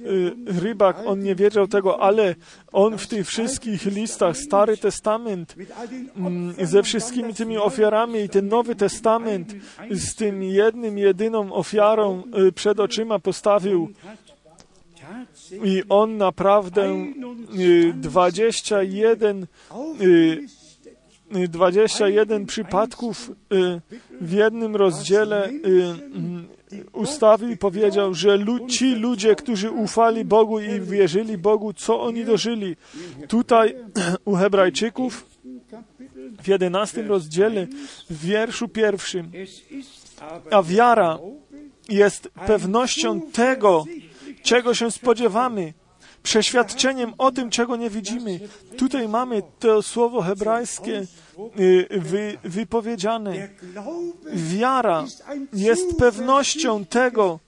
[0.00, 2.34] y, rybak, on nie wiedział tego, ale
[2.72, 5.56] on w tych wszystkich listach, Stary Testament,
[6.62, 9.54] ze wszystkimi tymi ofiarami i ten Nowy Testament
[9.90, 13.92] z tym jednym, jedyną ofiarą y, przed oczyma postawił
[15.64, 17.12] i on naprawdę
[17.58, 19.46] y, 21
[20.00, 20.48] y,
[21.30, 23.80] 21 przypadków y,
[24.20, 25.52] w jednym rozdziale y,
[26.72, 32.24] y, ustawił i powiedział, że ci ludzie, którzy ufali Bogu i wierzyli Bogu, co oni
[32.24, 32.76] dożyli.
[33.28, 33.74] Tutaj
[34.24, 35.26] u Hebrajczyków
[36.42, 37.66] w 11 rozdziale,
[38.10, 39.32] w wierszu pierwszym,
[40.50, 41.18] a wiara
[41.88, 43.84] jest pewnością tego,
[44.48, 45.74] czego się spodziewamy,
[46.22, 48.40] przeświadczeniem o tym, czego nie widzimy.
[48.76, 51.06] Tutaj mamy to słowo hebrajskie
[51.90, 53.48] wy, wypowiedziane.
[54.34, 55.04] Wiara
[55.52, 57.38] jest pewnością tego,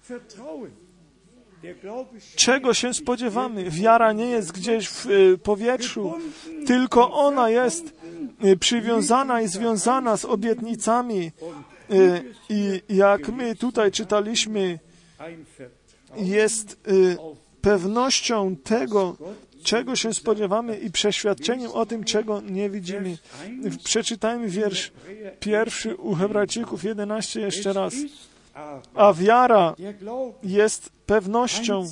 [2.36, 3.70] czego się spodziewamy.
[3.70, 5.06] Wiara nie jest gdzieś w
[5.42, 6.14] powietrzu,
[6.66, 7.94] tylko ona jest
[8.60, 11.32] przywiązana i związana z obietnicami.
[12.48, 14.78] I jak my tutaj czytaliśmy,
[16.16, 16.80] jest
[17.62, 19.16] pewnością tego,
[19.62, 23.18] czego się spodziewamy i przeświadczeniem o tym, czego nie widzimy.
[23.84, 24.92] Przeczytajmy wiersz
[25.40, 27.94] pierwszy u Hebrajczyków 11 jeszcze raz.
[28.94, 29.74] A wiara
[30.42, 31.84] jest pewnością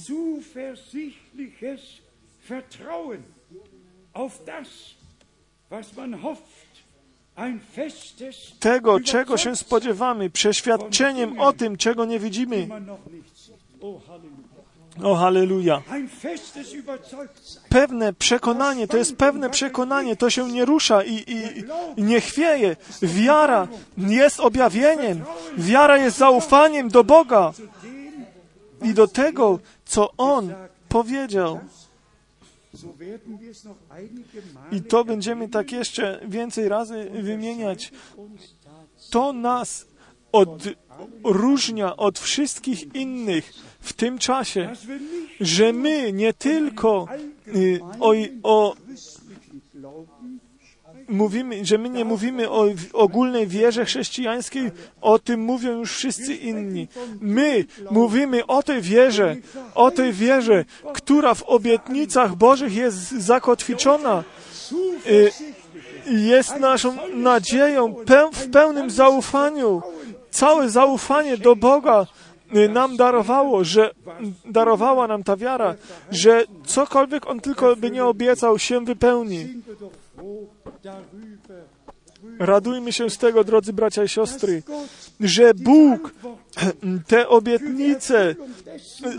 [8.61, 12.69] tego, czego się spodziewamy, przeświadczeniem o tym, czego nie widzimy.
[15.03, 15.83] O, halleluja.
[17.69, 21.65] Pewne przekonanie, to jest pewne przekonanie, to się nie rusza i, i,
[21.97, 22.77] i nie chwieje.
[23.03, 25.25] Wiara jest objawieniem.
[25.59, 27.53] Wiara jest zaufaniem do Boga
[28.83, 30.55] i do tego, co On
[30.89, 31.61] powiedział.
[34.73, 37.93] I to będziemy tak jeszcze więcej razy wymieniać.
[39.11, 39.87] To nas
[40.33, 43.53] odróżnia od wszystkich innych
[43.89, 44.71] w tym czasie,
[45.41, 47.09] że my nie tylko
[47.57, 48.75] y, o, o
[51.09, 54.71] mówimy, że my nie mówimy o ogólnej wierze chrześcijańskiej,
[55.01, 56.89] o tym mówią już wszyscy inni.
[57.21, 59.37] My mówimy o tej wierze,
[59.75, 64.25] o tej wierze, która w obietnicach Bożych jest zakotwiczona.
[65.07, 65.31] Y,
[66.07, 67.95] jest naszą nadzieją
[68.33, 69.83] w pełnym zaufaniu.
[70.31, 72.07] Całe zaufanie do Boga
[72.69, 73.91] nam darowało, że
[74.45, 75.75] darowała nam ta wiara,
[76.11, 79.47] że cokolwiek On tylko by nie obiecał, się wypełni.
[82.39, 84.63] Radujmy się z tego, drodzy bracia i siostry,
[85.21, 86.15] że Bóg
[87.07, 88.35] te obietnice,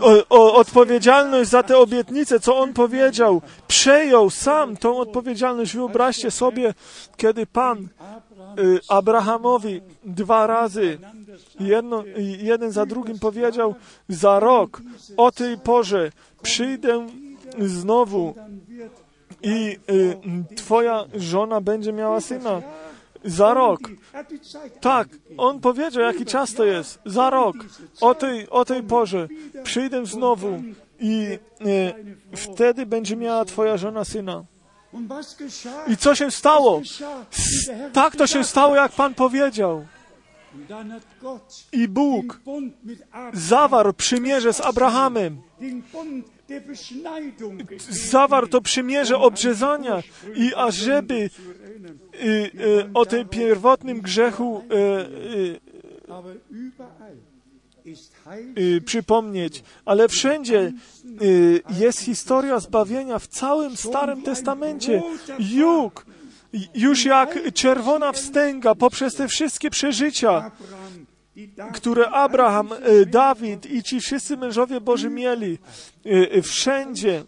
[0.00, 5.74] o, o, odpowiedzialność za te obietnice, co On powiedział, przejął sam tą odpowiedzialność.
[5.74, 6.74] Wyobraźcie sobie,
[7.16, 7.88] kiedy Pan
[8.88, 10.98] Abrahamowi dwa razy,
[11.60, 12.04] jedno,
[12.38, 13.74] jeden za drugim powiedział,
[14.08, 14.82] za rok
[15.16, 17.06] o tej porze przyjdę
[17.58, 18.34] znowu
[19.42, 20.16] i y,
[20.56, 22.62] twoja żona będzie miała syna.
[23.24, 23.80] Za rok.
[24.80, 26.98] Tak, on powiedział, jaki czas to jest.
[27.06, 27.56] Za rok.
[28.00, 29.28] O tej, o tej porze.
[29.62, 30.62] Przyjdę znowu
[31.00, 34.44] i y, wtedy będzie miała twoja żona syna.
[35.88, 36.82] I co się stało?
[37.92, 39.86] Tak to się stało, jak Pan powiedział.
[41.72, 42.40] I Bóg
[43.32, 45.42] zawarł przymierze z Abrahamem
[47.90, 50.02] zawarł to przymierze obrzezania
[50.34, 51.30] i ażeby y,
[52.18, 54.76] y, o tym pierwotnym grzechu y,
[55.34, 55.60] y,
[58.84, 60.72] przypomnieć, ale wszędzie
[61.22, 65.02] y, jest historia zbawienia w całym Starym Testamencie.
[65.38, 66.06] Juk,
[66.74, 70.50] już jak czerwona wstęga poprzez te wszystkie przeżycia,
[71.74, 75.58] które Abraham, e, Dawid i ci wszyscy mężowie Boży mieli
[76.04, 77.24] e, wszędzie.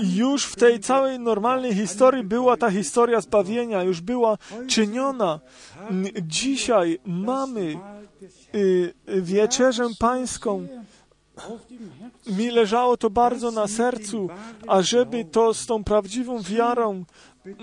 [0.00, 4.38] Już w tej całej normalnej historii była ta historia zbawienia, już była
[4.68, 5.40] czyniona.
[6.22, 7.78] Dzisiaj mamy
[9.06, 10.66] wieczerzę pańską
[12.26, 14.28] mi leżało to bardzo na sercu,
[14.66, 17.04] ażeby to z tą prawdziwą wiarą
[17.44, 17.56] mm,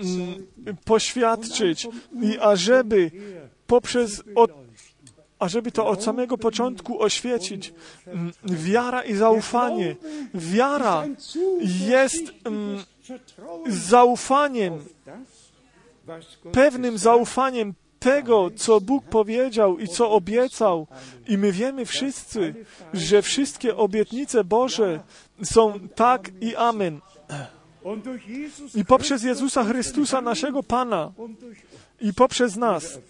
[0.84, 1.88] poświadczyć
[2.22, 3.10] i ażeby
[3.66, 4.50] poprzez od,
[5.40, 7.74] ażeby to od samego początku oświecić.
[8.06, 9.96] Mm, Wiara i zaufanie.
[10.34, 11.06] Wiara
[11.88, 12.84] jest mm,
[13.66, 14.78] zaufaniem,
[16.52, 20.86] pewnym zaufaniem tego, co Bóg powiedział i co obiecał.
[21.28, 22.54] I my wiemy wszyscy,
[22.94, 25.00] że wszystkie obietnice Boże
[25.42, 27.00] są tak i amen.
[28.74, 31.12] I poprzez Jezusa Chrystusa, naszego Pana,
[32.00, 33.00] i poprzez nas,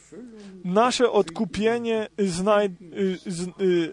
[0.64, 3.92] nasze odkupienie znaj- y, z- y,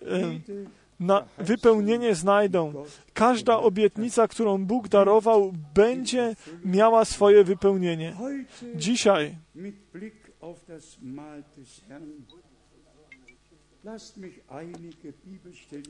[1.00, 2.86] na wypełnienie znajdą.
[3.14, 6.36] Każda obietnica, którą Bóg darował, będzie
[6.66, 8.16] miała swoje wypełnienie.
[8.76, 9.36] Dzisiaj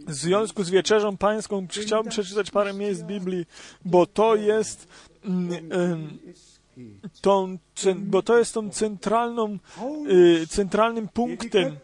[0.08, 3.46] w związku z wieczerzą pańską chciałbym przeczytać parę miejsc Biblii,
[3.86, 4.88] bo to jest
[7.22, 7.58] tą,
[7.96, 9.58] bo to jest tą centralną,
[10.42, 11.78] y, centralnym punktem.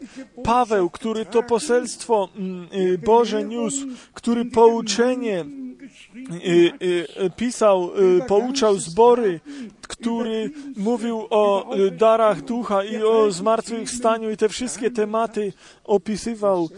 [0.44, 5.44] Paweł, który to poselstwo mm, y, Boże niósł, który pouczenie
[6.46, 7.90] y, pisał,
[8.28, 9.40] pouczał zbory,
[9.80, 15.52] który mówił o darach ducha i o zmartwychwstaniu i te wszystkie tematy
[15.84, 16.68] opisywał.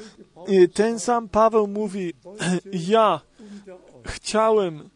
[0.75, 2.13] Ten sam Paweł mówi,
[2.95, 3.21] ja
[4.05, 4.91] chciałem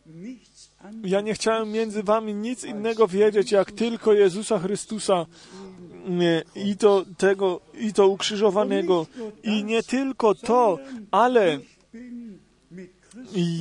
[1.04, 5.26] ja nie chciałem między wami nic innego wiedzieć, jak tylko Jezusa Chrystusa
[6.08, 9.06] nie, i to tego, i to ukrzyżowanego.
[9.42, 10.78] I nie tylko to,
[11.10, 11.58] ale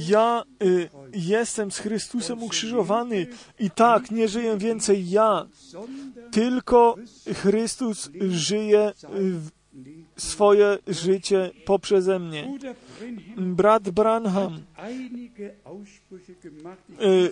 [0.08, 3.28] ja y, jestem z Chrystusem ukrzyżowany
[3.60, 5.48] i tak, nie żyję więcej ja,
[6.32, 6.96] tylko
[7.34, 8.92] Chrystus żyje
[10.18, 12.60] swoje życie poprzeze mnie.
[13.38, 14.60] Brat Branham
[17.02, 17.30] y,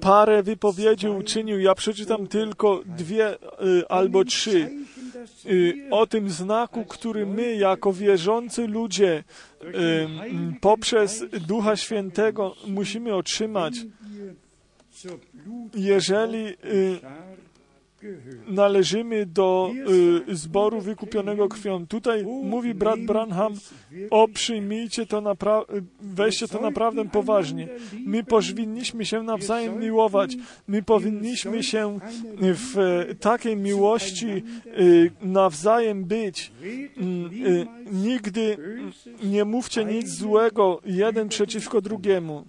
[0.00, 4.70] parę wypowiedzi uczynił, ja przeczytam tylko dwie y, albo trzy.
[5.46, 9.24] Y, o tym znaku, który my jako wierzący ludzie
[10.60, 13.74] poprzez Ducha Świętego musimy otrzymać,
[15.74, 16.44] jeżeli.
[18.48, 19.70] Należymy do
[20.28, 21.86] y, zboru wykupionego krwią.
[21.86, 23.54] Tutaj mówi brat Branham,
[24.10, 25.64] o przyjmijcie to napra-
[26.00, 27.68] weźcie to naprawdę poważnie.
[28.06, 30.36] My powinniśmy się nawzajem miłować.
[30.68, 31.98] My powinniśmy się
[32.40, 34.26] w e, takiej miłości
[34.78, 36.52] y, nawzajem być.
[36.96, 38.56] Mm, y, Nigdy
[39.22, 42.44] nie mówcie nic złego jeden przeciwko drugiemu.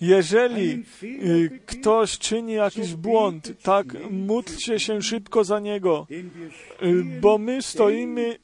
[0.00, 7.62] Jeżeli y, ktoś czyni jakiś błąd, tak módlcie się szybko za niego, y, bo my
[7.62, 8.38] stoimy,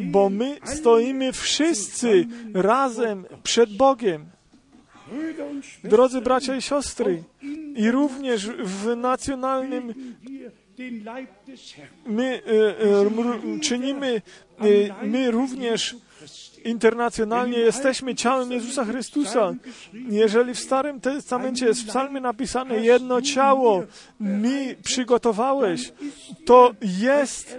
[0.00, 4.26] bo my stoimy wszyscy razem przed Bogiem.
[5.84, 7.22] Drodzy bracia i siostry,
[7.76, 9.94] i również w nacjonalnym
[12.06, 14.22] my y, mru- czynimy,
[14.64, 15.96] y, my również
[16.64, 19.54] internacjonalnie jesteśmy ciałem Jezusa Chrystusa.
[20.08, 23.82] Jeżeli w Starym Testamencie jest w psalmie napisane jedno ciało
[24.20, 25.92] mi przygotowałeś,
[26.44, 27.58] to jest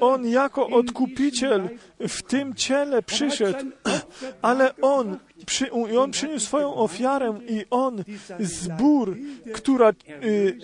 [0.00, 1.68] On jako odkupiciel
[2.00, 3.64] w tym ciele przyszedł,
[4.42, 8.04] ale On, przy, on przyniósł swoją ofiarę i On
[8.40, 9.16] zbór,
[9.54, 9.94] która y,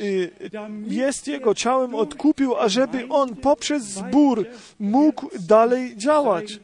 [0.01, 0.31] y,
[0.87, 4.47] jest Jego ciałem, odkupił, ażeby On poprzez zbór
[4.81, 6.61] mógł dalej działać.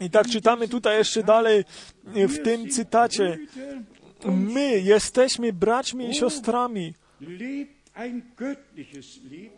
[0.00, 1.64] I tak czytamy tutaj jeszcze dalej
[2.04, 3.38] w tym cytacie.
[4.24, 6.94] My jesteśmy braćmi i siostrami.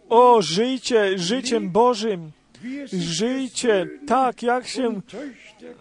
[0.09, 2.31] O, żyjcie życiem Bożym.
[2.93, 5.01] Żyjcie tak, jak się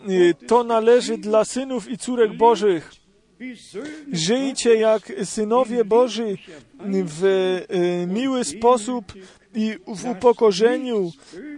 [0.09, 2.91] y, to należy dla synów i córek Bożych.
[4.11, 6.37] Żyjcie jak synowie Boży
[7.05, 9.13] w y, miły sposób
[9.55, 11.11] i w upokorzeniu.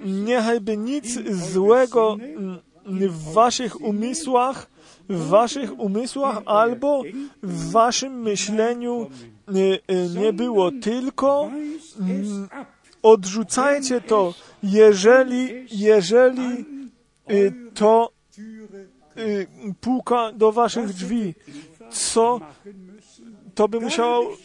[0.05, 4.67] Niechajby nic złego mm, w waszych umysłach,
[5.09, 7.03] w waszych umysłach albo
[7.43, 9.09] w waszym myśleniu
[9.49, 11.51] y, y, nie było, tylko
[12.51, 12.67] ab.
[13.01, 16.65] odrzucajcie to, jeżeli, jeżeli
[17.73, 18.11] to
[19.81, 21.33] puka do waszych drzwi.
[21.91, 22.39] Co,
[23.55, 24.37] to by musiało,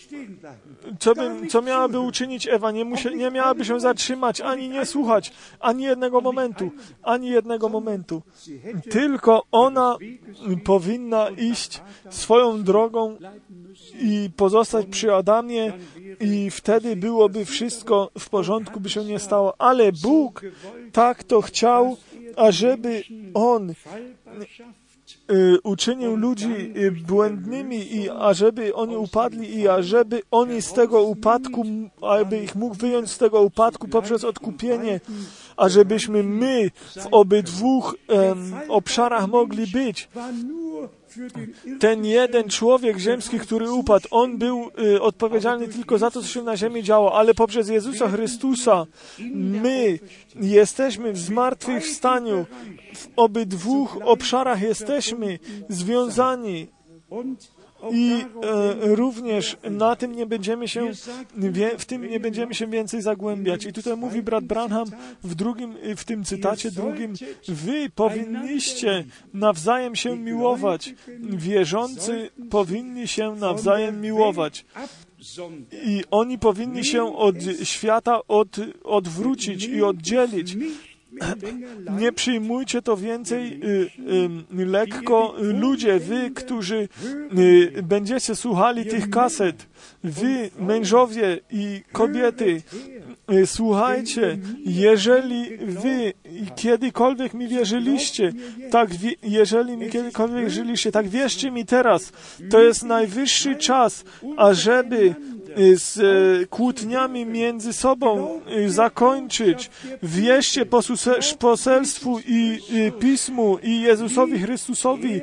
[0.99, 2.70] co, by, co miałaby uczynić Ewa?
[2.70, 6.70] Nie, musia, nie miałaby się zatrzymać, ani nie słuchać, ani jednego momentu,
[7.03, 8.22] ani jednego momentu.
[8.90, 9.97] Tylko ona
[10.64, 13.18] powinna iść swoją drogą
[14.01, 15.72] i pozostać przy Adamie
[16.20, 19.61] i wtedy byłoby wszystko w porządku, by się nie stało.
[19.61, 20.42] Ale Bóg
[20.92, 21.97] tak to chciał,
[22.36, 23.03] ażeby
[23.34, 23.74] On
[25.62, 31.64] uczynił ludzi y, błędnymi i ażeby oni upadli i ażeby oni z tego upadku,
[32.03, 35.01] aby ich mógł wyjąć z tego upadku poprzez odkupienie,
[35.57, 40.09] ażebyśmy my w obydwu em, obszarach mogli być.
[41.80, 46.42] Ten jeden człowiek ziemski, który upadł, on był y, odpowiedzialny tylko za to, co się
[46.42, 48.86] na ziemi działo, ale poprzez Jezusa Chrystusa
[49.34, 49.98] my
[50.40, 52.46] jesteśmy w zmartwychwstaniu.
[52.94, 55.38] W obydwu obszarach jesteśmy
[55.68, 56.66] związani
[57.93, 60.91] i e, również na tym nie będziemy się,
[61.79, 63.64] w tym nie będziemy się więcej zagłębiać.
[63.64, 64.89] I tutaj mówi brat Branham
[65.24, 67.14] w drugim, w tym cytacie drugim,
[67.49, 69.05] wy powinniście
[69.35, 70.95] nawzajem się miłować.
[71.20, 74.64] Wierzący powinni się nawzajem miłować.
[75.85, 80.57] I oni powinni się od świata od, odwrócić i oddzielić.
[81.99, 85.35] Nie przyjmujcie to więcej y, y, lekko.
[85.39, 86.89] Ludzie, wy, którzy
[87.39, 89.67] y, będziecie słuchali tych kaset,
[90.05, 92.62] wy, mężowie i kobiety,
[93.33, 96.12] y, słuchajcie, jeżeli wy
[96.57, 98.33] kiedykolwiek mi wierzyliście,
[98.71, 98.91] tak,
[99.23, 102.12] jeżeli mi kiedykolwiek wierzyliście, tak wierzcie mi teraz.
[102.51, 104.05] To jest najwyższy czas,
[104.37, 105.36] ażeby y,
[105.76, 109.70] z e, kłótniami między sobą y, zakończyć.
[110.02, 110.66] Wierzcie
[111.38, 115.20] poselstwu i, i pismu i Jezusowi Chrystusowi.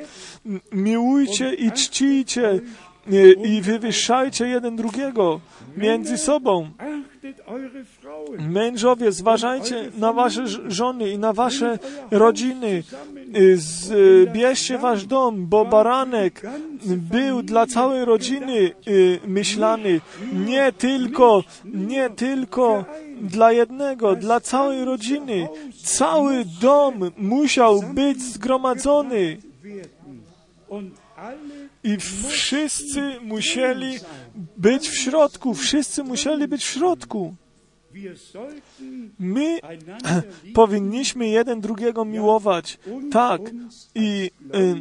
[0.72, 2.60] Miłujcie i czcijcie y,
[3.44, 5.40] i wywyższajcie jeden drugiego
[5.76, 6.70] między sobą.
[8.38, 11.78] Mężowie, zważajcie na wasze żony i na wasze
[12.10, 12.82] rodziny.
[13.36, 16.42] Y, Zbierzcie wasz dom, bo baranek
[16.86, 20.00] był dla całej rodziny y, myślany.
[20.32, 22.84] Nie tylko, nie tylko
[23.20, 25.48] dla jednego, dla całej rodziny.
[25.84, 29.36] Cały dom musiał być zgromadzony.
[31.84, 33.98] I wszyscy musieli
[34.56, 35.54] być w środku.
[35.54, 37.34] Wszyscy musieli być w środku.
[39.18, 39.60] My
[40.54, 42.78] powinniśmy jeden drugiego miłować.
[43.12, 43.40] Tak.
[43.94, 44.74] I, y,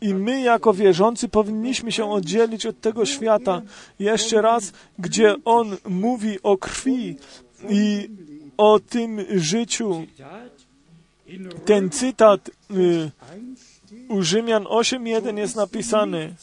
[0.00, 3.62] I my jako wierzący powinniśmy się oddzielić od tego świata.
[3.98, 7.16] Jeszcze raz, gdzie on mówi o krwi
[7.70, 8.10] i
[8.56, 10.06] o tym życiu.
[11.64, 13.67] Ten cytat y, 1 steht,
[14.08, 16.34] u Rzymian 8.1 jest napisany.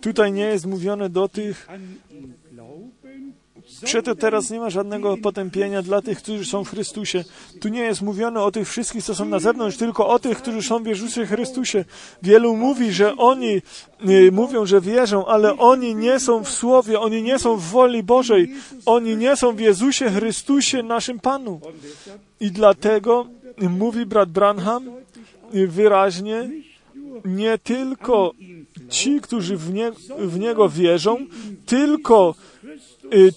[0.00, 1.68] Tutaj nie jest mówione do tych,
[3.84, 7.24] Przeto teraz nie ma żadnego potępienia dla tych, którzy są w Chrystusie.
[7.60, 10.62] Tu nie jest mówione o tych wszystkich, co są na zewnątrz, tylko o tych, którzy
[10.62, 11.84] są w Jezusie Chrystusie.
[12.22, 13.62] Wielu mówi, że oni
[14.08, 18.02] y, mówią, że wierzą, ale oni nie są w Słowie, oni nie są w woli
[18.02, 18.54] Bożej,
[18.86, 21.60] oni nie są w Jezusie Chrystusie, naszym Panu.
[22.40, 23.26] I dlatego
[23.60, 24.90] mówi brat Branham
[25.54, 26.50] y, wyraźnie,
[27.24, 28.32] nie tylko
[28.88, 31.26] ci, którzy w, nie, w Niego wierzą,
[31.66, 32.34] tylko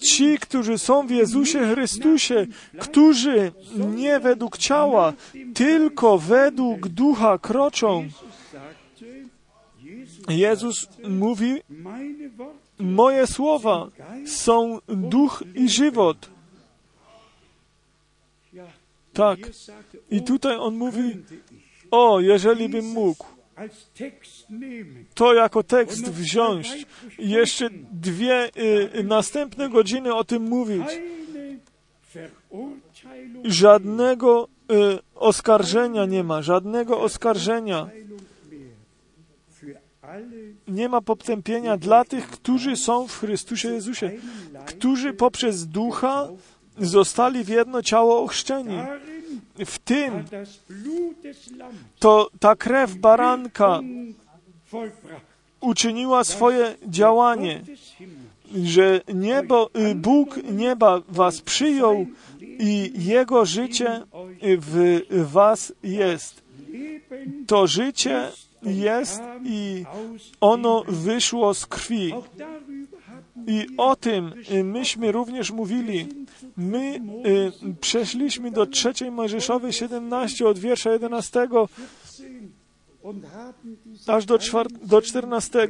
[0.01, 2.47] ci, którzy są w Jezusie Chrystusie,
[2.79, 3.51] którzy
[3.95, 5.13] nie według ciała,
[5.53, 8.09] tylko według ducha kroczą.
[10.29, 11.61] Jezus mówi,
[12.79, 13.87] moje słowa
[14.25, 16.29] są duch i żywot.
[19.13, 19.39] Tak.
[20.11, 21.17] I tutaj on mówi,
[21.91, 23.25] o, jeżeli bym mógł.
[25.13, 26.85] To jako tekst wziąć
[27.19, 28.49] i jeszcze dwie
[28.95, 30.87] y, następne godziny o tym mówić.
[33.43, 37.89] Żadnego y, oskarżenia nie ma, żadnego oskarżenia.
[40.67, 44.11] Nie ma potępienia dla tych, którzy są w Chrystusie Jezusie,
[44.65, 46.27] którzy poprzez ducha
[46.77, 48.77] zostali w jedno ciało ochrzczeni.
[49.65, 50.23] W tym
[51.99, 53.79] to ta krew baranka
[55.61, 57.61] uczyniła swoje działanie,
[58.63, 62.05] że niebo, y, Bóg nieba was przyjął
[62.41, 64.01] i Jego życie
[64.41, 66.41] w was jest.
[67.47, 68.27] To życie
[68.63, 69.85] jest i
[70.41, 72.13] ono wyszło z krwi.
[73.47, 76.07] I o tym y, myśmy również mówili.
[76.57, 81.47] My y, przeszliśmy do trzeciej Mojżeszowej 17 od wiersza 11
[84.07, 85.67] aż do, czwar- do 14.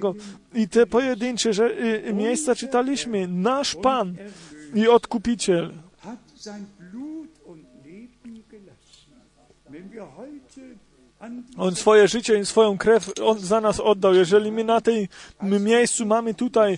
[0.53, 1.65] I te pojedyncze że,
[2.07, 3.27] y, miejsca czytaliśmy.
[3.27, 4.15] Nasz Pan
[4.75, 5.71] i Odkupiciel.
[11.57, 14.13] On swoje życie i swoją krew on za nas oddał.
[14.13, 15.09] Jeżeli my na tej
[15.41, 16.77] miejscu mamy tutaj y,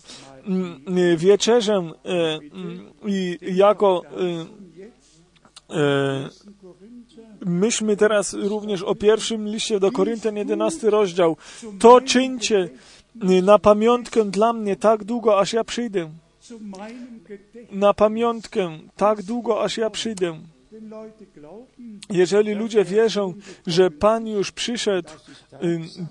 [1.18, 4.02] wieczerzę e, mm, i jako
[5.70, 6.30] e,
[7.46, 11.38] myśmy teraz również o pierwszym liście do Koryntian 11 rozdział.
[11.80, 12.70] To czyńcie
[13.30, 16.10] y, na pamiątkę dla mnie tak długo, aż ja przyjdę.
[17.72, 20.40] Na pamiątkę tak długo, aż ja przyjdę.
[22.10, 23.34] Jeżeli ludzie wierzą,
[23.68, 25.10] że Pan już przyszedł,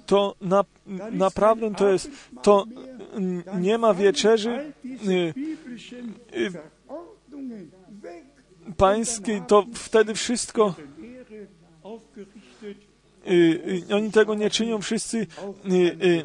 [0.06, 0.64] to na,
[1.12, 2.10] naprawdę to jest,
[2.42, 2.66] to
[3.60, 4.72] nie ma wieczerzy
[8.76, 10.74] pańskiej, to wtedy wszystko,
[13.26, 15.26] y, y, oni tego nie czynią wszyscy,
[15.72, 16.24] y,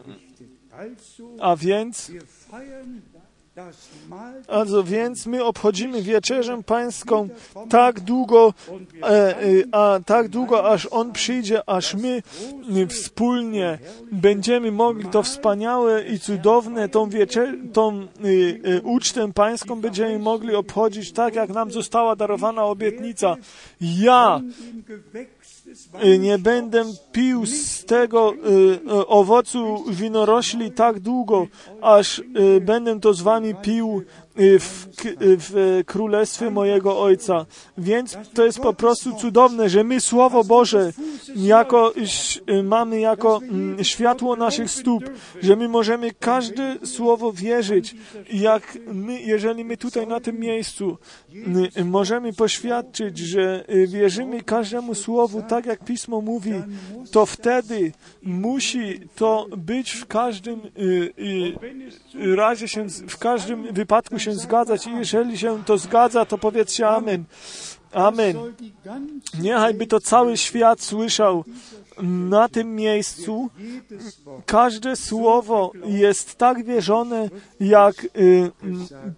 [1.39, 2.11] a więc,
[4.47, 7.29] also więc my obchodzimy wieczerzę pańską
[7.69, 8.53] tak długo,
[9.03, 12.21] e, y, a tak długo, aż On przyjdzie, aż my
[12.89, 13.79] wspólnie
[14.11, 21.11] będziemy mogli to wspaniałe i cudowne, tą, wiecze, tą y, ucztę pańską będziemy mogli obchodzić
[21.11, 23.35] tak, jak nam została darowana obietnica.
[23.81, 24.41] Ja
[26.05, 31.47] y, nie będę pił z tego y, y, owocu winorośli tak długo,
[31.81, 32.21] aż
[32.61, 34.03] będę to z wami pił
[34.59, 37.45] w, k- y, w królestwie mojego Ojca.
[37.77, 40.93] Więc to jest po prostu cudowne, że my Słowo Boże
[41.35, 41.93] jako,
[42.49, 45.03] y, mamy jako mm, światło naszych stóp,
[45.41, 47.95] że my możemy każde Słowo wierzyć.
[48.33, 50.97] Jak my, jeżeli my tutaj na tym miejscu
[51.77, 56.53] y, możemy poświadczyć, że y, wierzymy każdemu Słowu, tak jak Pismo mówi,
[57.11, 57.91] to wtedy
[58.23, 61.13] musi to być w każdym y,
[62.15, 66.89] y, razie się, w każdym wypadku się zgadzać i jeżeli się to zgadza, to powiedzcie
[66.89, 67.23] Amen.
[67.91, 68.33] Amen.
[68.33, 71.43] soll die ganze Niechaj by to cały świat słyszał
[72.03, 73.49] na tym miejscu.
[74.45, 77.29] Każde słowo jest tak wierzone,
[77.59, 78.51] jak y,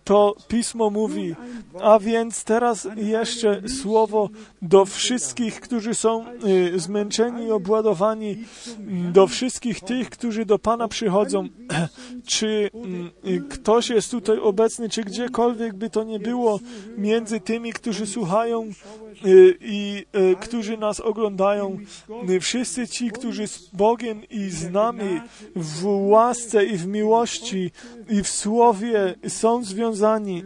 [0.03, 1.35] to pismo mówi.
[1.81, 4.29] A więc teraz jeszcze słowo
[4.61, 8.37] do wszystkich, którzy są y, zmęczeni i obładowani,
[9.13, 11.47] do wszystkich tych, którzy do Pana przychodzą.
[12.25, 12.69] Czy
[13.25, 16.59] y, ktoś jest tutaj obecny, czy gdziekolwiek by to nie było,
[16.97, 18.71] między tymi, którzy słuchają
[19.61, 21.79] i y, którzy nas oglądają,
[22.29, 25.21] y, wszyscy ci, którzy z Bogiem i z nami
[25.55, 27.71] w łasce i w miłości
[28.09, 30.43] i w słowie są związani.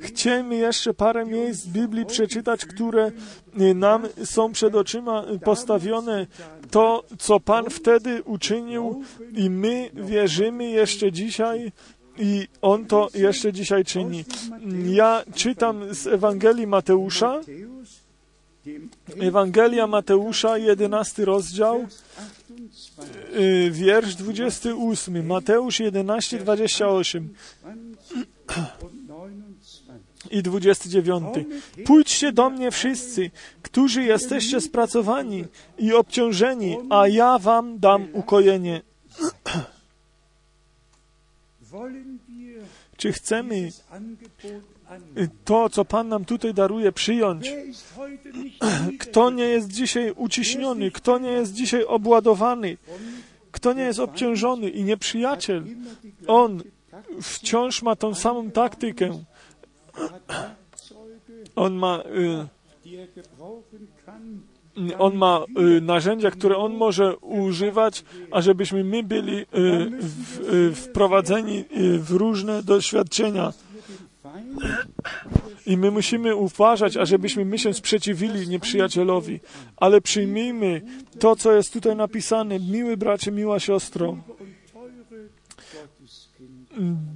[0.00, 3.12] Chcemy jeszcze parę miejsc Biblii przeczytać, które
[3.60, 6.26] y, nam są przed oczyma y, postawione.
[6.70, 9.02] To, co Pan wtedy uczynił
[9.32, 11.72] i my wierzymy jeszcze dzisiaj
[12.18, 14.24] i On to jeszcze dzisiaj czyni.
[14.86, 17.40] Ja czytam z Ewangelii Mateusza,
[19.20, 21.86] Ewangelia Mateusza, 11 rozdział,
[22.48, 27.96] 28, y, wiersz 28, Mateusz 11, 28 und
[29.02, 30.30] 29.
[30.30, 31.34] i 29.
[31.84, 33.30] Pójdźcie do mnie wszyscy,
[33.62, 35.44] którzy jesteście spracowani
[35.78, 38.82] i obciążeni, a ja wam dam ukojenie.
[42.96, 43.70] Czy chcemy
[45.44, 47.52] to, co Pan nam tutaj daruje, przyjąć?
[48.98, 52.76] Kto nie jest dzisiaj uciśniony, kto nie jest dzisiaj obładowany,
[53.52, 55.64] kto nie jest obciążony i nieprzyjaciel,
[56.26, 56.62] on
[57.22, 59.22] wciąż ma tą samą taktykę.
[61.56, 62.46] On ma, y,
[64.98, 65.44] on ma
[65.76, 69.44] y, narzędzia, które on może używać, ażebyśmy my byli y,
[70.52, 71.64] y, wprowadzeni
[71.98, 73.52] w różne doświadczenia.
[75.66, 79.40] I my musimy uważać, ażebyśmy my się sprzeciwili nieprzyjacielowi.
[79.76, 80.82] Ale przyjmijmy
[81.18, 82.60] to, co jest tutaj napisane.
[82.60, 84.16] Miły bracie, miła siostro,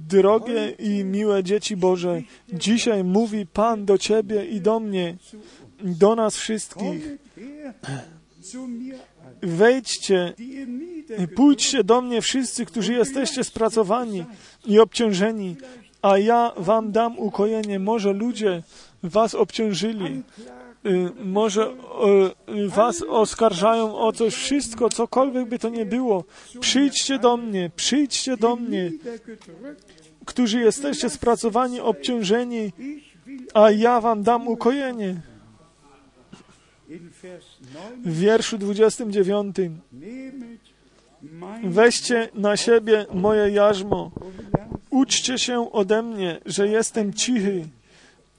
[0.07, 2.21] drogie i miłe dzieci Boże,
[2.53, 5.17] dzisiaj mówi Pan do Ciebie i do mnie,
[5.83, 7.17] do nas wszystkich.
[9.41, 10.33] Wejdźcie
[11.35, 14.25] Pójdźcie do mnie wszyscy, którzy jesteście spracowani
[14.65, 15.55] i obciążeni,
[16.01, 17.79] a ja wam dam ukojenie.
[17.79, 18.63] Może ludzie
[19.03, 20.23] was obciążyli,
[20.85, 21.73] y, może
[22.49, 26.23] y, was oskarżają o coś, wszystko, cokolwiek by to nie było,
[26.59, 28.91] przyjdźcie do mnie, przyjdźcie do mnie,
[30.25, 32.71] którzy jesteście spracowani, obciążeni,
[33.53, 35.21] a ja wam dam ukojenie.
[38.05, 39.55] W wierszu 29.
[41.63, 44.11] Weźcie na siebie moje jarzmo.
[44.89, 47.67] Uczcie się ode mnie, że jestem cichy.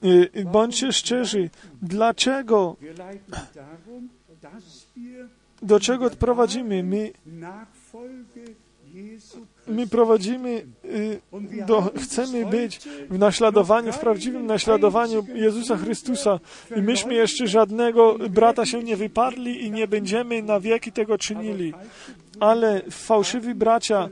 [0.03, 1.49] Y, Bądźcie szczerzy.
[1.81, 2.75] Dlaczego?
[5.61, 6.83] Do czego prowadzimy?
[6.83, 7.11] My,
[9.67, 11.21] my prowadzimy, y,
[11.67, 12.79] do, chcemy być
[13.09, 16.39] w naśladowaniu, w prawdziwym naśladowaniu Jezusa Chrystusa.
[16.77, 21.73] I myśmy jeszcze żadnego brata się nie wyparli i nie będziemy na wieki tego czynili.
[22.39, 24.09] Ale fałszywi bracia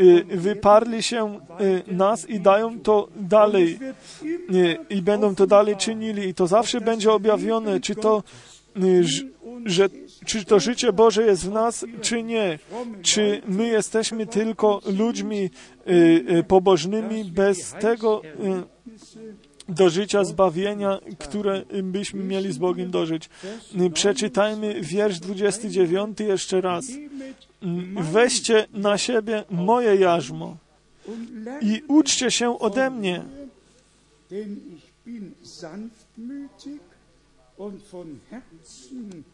[0.00, 1.40] y, y, wyparli się
[1.86, 3.78] nas i dają to dalej.
[4.90, 6.28] I będą to dalej czynili.
[6.28, 8.22] I to zawsze będzie objawione, czy to,
[9.64, 9.88] że
[10.24, 12.58] czy to życie Boże jest w nas, czy nie.
[13.02, 15.50] Czy my jesteśmy tylko ludźmi
[15.88, 15.92] y,
[16.38, 18.32] y, pobożnymi bez tego y,
[19.68, 23.28] do życia zbawienia, które byśmy mieli z Bogiem dożyć.
[23.94, 26.84] Przeczytajmy wiersz 29 jeszcze raz.
[28.00, 30.56] Weźcie na siebie moje jarzmo
[31.60, 33.24] i uczcie się ode mnie,
[34.30, 36.80] denn ich bin sanftmütig
[37.56, 39.24] und von Herzen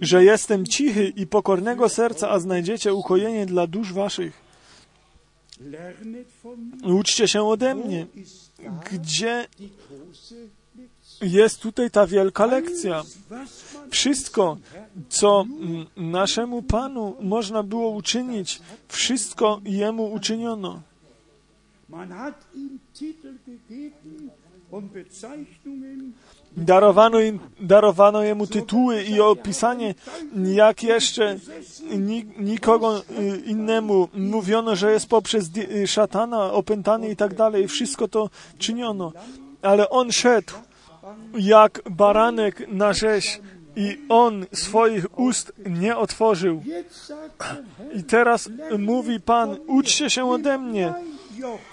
[0.00, 4.46] że jestem cichy i pokornego serca, a znajdziecie ukojenie dla dusz waszych.
[6.84, 8.06] Uczcie się ode mnie.
[8.90, 9.46] Gdzie
[11.22, 13.02] jest tutaj ta wielka lekcja?
[13.90, 14.56] Wszystko,
[15.08, 15.44] co
[15.96, 20.82] naszemu Panu można było uczynić, wszystko Jemu uczyniono.
[26.56, 29.94] Darowano, im, darowano Jemu tytuły i opisanie,
[30.44, 31.36] jak jeszcze
[31.90, 33.02] ni, nikogo y,
[33.46, 37.68] innemu mówiono, że jest poprzez y, szatana opętany i tak dalej.
[37.68, 39.12] Wszystko to czyniono.
[39.62, 40.52] Ale On szedł
[41.38, 43.40] jak baranek na rzeź
[43.76, 46.62] i On swoich ust nie otworzył.
[47.94, 48.48] I teraz
[48.78, 50.94] mówi Pan, uczcie się ode mnie,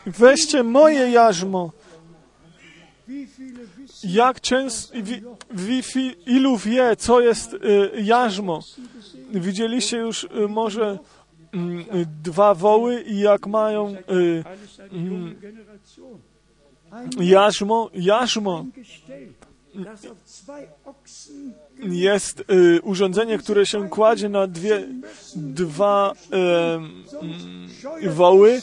[0.06, 1.72] weźcie moje jarzmo.
[4.04, 4.94] Jak często,
[6.26, 8.60] ilu wie, co jest y, jarzmo?
[9.34, 11.00] Widzieliście już y, może
[11.54, 11.86] mm,
[12.24, 14.44] dwa woły i jak mają y,
[14.82, 15.36] ein
[17.20, 17.90] jarzmo?
[17.94, 18.66] Jarzmo
[21.84, 22.44] jest
[22.84, 24.88] urządzenie, które się kładzie na dwie,
[25.36, 27.04] dwa mm,
[28.10, 28.62] woły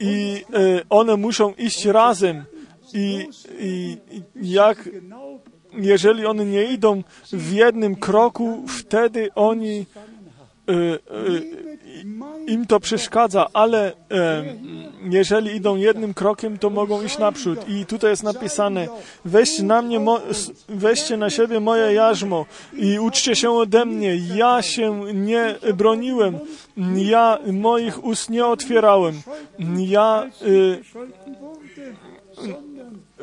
[0.00, 0.44] i
[0.90, 2.44] one muszą iść razem.
[2.94, 3.28] I,
[3.58, 3.96] i,
[4.42, 4.88] jak
[5.72, 9.86] jeżeli one nie idą w jednym kroku, wtedy oni
[10.70, 11.70] y, y,
[12.46, 14.44] im to przeszkadza, ale e,
[15.10, 17.68] jeżeli idą jednym krokiem, to mogą iść naprzód.
[17.68, 18.88] I tutaj jest napisane,
[19.24, 20.00] weźcie na mnie,
[20.68, 24.16] weźcie na siebie moje jarzmo i uczcie się ode mnie.
[24.16, 26.38] Ja się nie broniłem,
[26.96, 29.22] ja moich ust nie otwierałem.
[29.76, 30.30] Ja,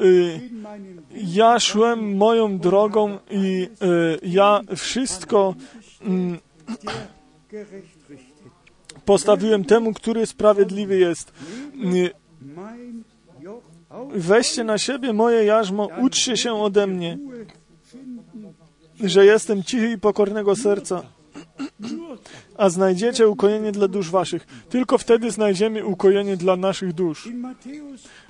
[0.02, 0.40] y,
[1.14, 5.56] ja szłem moją drogą i y, ja wszystko
[6.02, 6.40] mm,
[9.06, 11.34] postawiłem temu, który sprawiedliwy jest.
[11.96, 12.10] Y,
[14.14, 17.18] Weźcie na siebie moje jarzmo, uczcie się ode mnie,
[19.04, 21.04] że jestem cichy i pokornego serca,
[22.58, 24.48] a znajdziecie ukojenie dla dusz waszych.
[24.70, 27.30] Tylko wtedy znajdziemy ukojenie dla naszych dusz.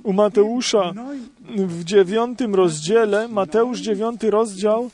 [0.03, 4.89] U Mateusza 9, w dziewiątym rozdziale, Mateusz dziewiąty rozdział,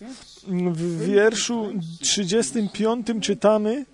[0.71, 3.85] w wierszu 35 czytamy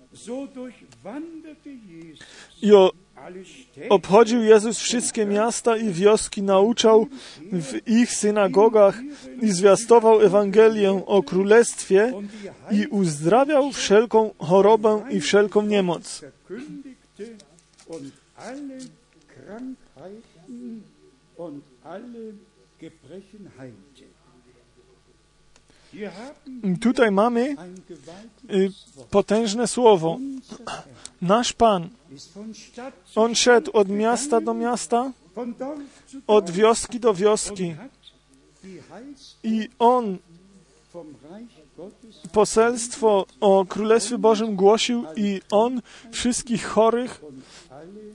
[2.62, 2.90] i o,
[3.88, 7.06] obchodził Jezus wszystkie miasta i wioski, nauczał
[7.52, 9.00] w ich synagogach
[9.42, 12.12] i zwiastował Ewangelię o Królestwie
[12.70, 16.24] i uzdrawiał wszelką chorobę i wszelką niemoc.
[26.80, 27.56] Tutaj mamy
[28.50, 28.70] y,
[29.10, 30.18] potężne słowo.
[31.22, 31.88] Nasz Pan,
[33.14, 35.12] On szedł od miasta do miasta,
[36.26, 37.74] od wioski do wioski
[39.42, 40.18] i On
[42.32, 47.20] poselstwo o Królestwie Bożym głosił i on wszystkich chorych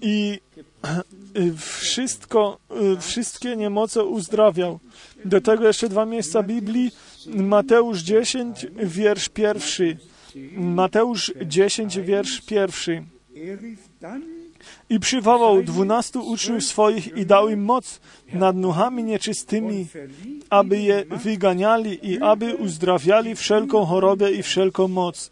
[0.02, 0.39] i
[1.80, 2.60] wszystko,
[3.00, 4.80] wszystkie niemoce uzdrawiał.
[5.26, 6.91] Do tego jeszcze dwa miejsca Biblii.
[7.28, 9.98] Mateusz 10, wiersz pierwszy.
[10.58, 13.04] Mateusz 10, wiersz pierwszy.
[14.89, 17.99] I przywołał dwunastu uczniów swoich i dał im moc
[18.34, 19.88] nad duchami nieczystymi,
[20.49, 25.32] aby je wyganiali i aby uzdrawiali wszelką chorobę i wszelką moc.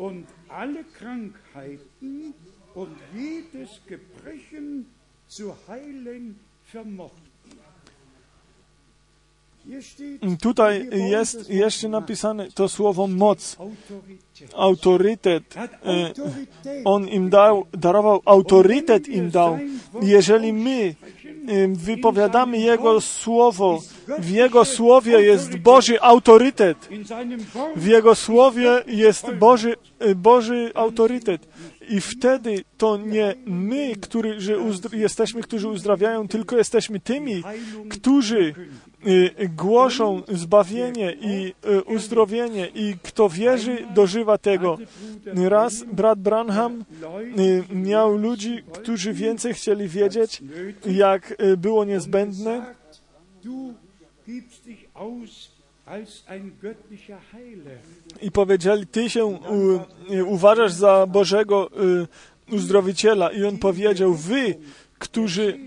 [0.00, 2.32] und alle Krankheiten
[2.74, 4.86] und jedes Gebrechen
[5.28, 6.38] zu heilen
[6.72, 7.29] vermochten.
[10.40, 13.56] Tutaj jest jeszcze napisane to słowo moc,
[14.56, 15.54] autorytet.
[16.84, 19.58] On im dał, darował, autorytet im dał.
[20.02, 20.94] Jeżeli my
[21.68, 23.82] wypowiadamy Jego słowo,
[24.18, 26.88] w Jego słowie jest Boży autorytet.
[27.76, 29.76] W Jego słowie jest Boży,
[30.16, 31.48] Boży autorytet.
[31.88, 34.38] I wtedy to nie my, którzy
[34.92, 37.42] jesteśmy, którzy uzdrawiają, tylko jesteśmy tymi,
[37.90, 38.54] którzy
[39.56, 41.54] głoszą zbawienie i
[41.86, 44.78] uzdrowienie i kto wierzy, dożywa tego.
[45.34, 46.84] Raz brat Branham
[47.72, 50.42] miał ludzi, którzy więcej chcieli wiedzieć,
[50.86, 52.74] jak było niezbędne.
[58.22, 59.38] I powiedzieli, ty się u,
[60.26, 61.70] uważasz za Bożego
[62.52, 63.32] uzdrowiciela.
[63.32, 64.54] I on powiedział, wy,
[64.98, 65.58] którzy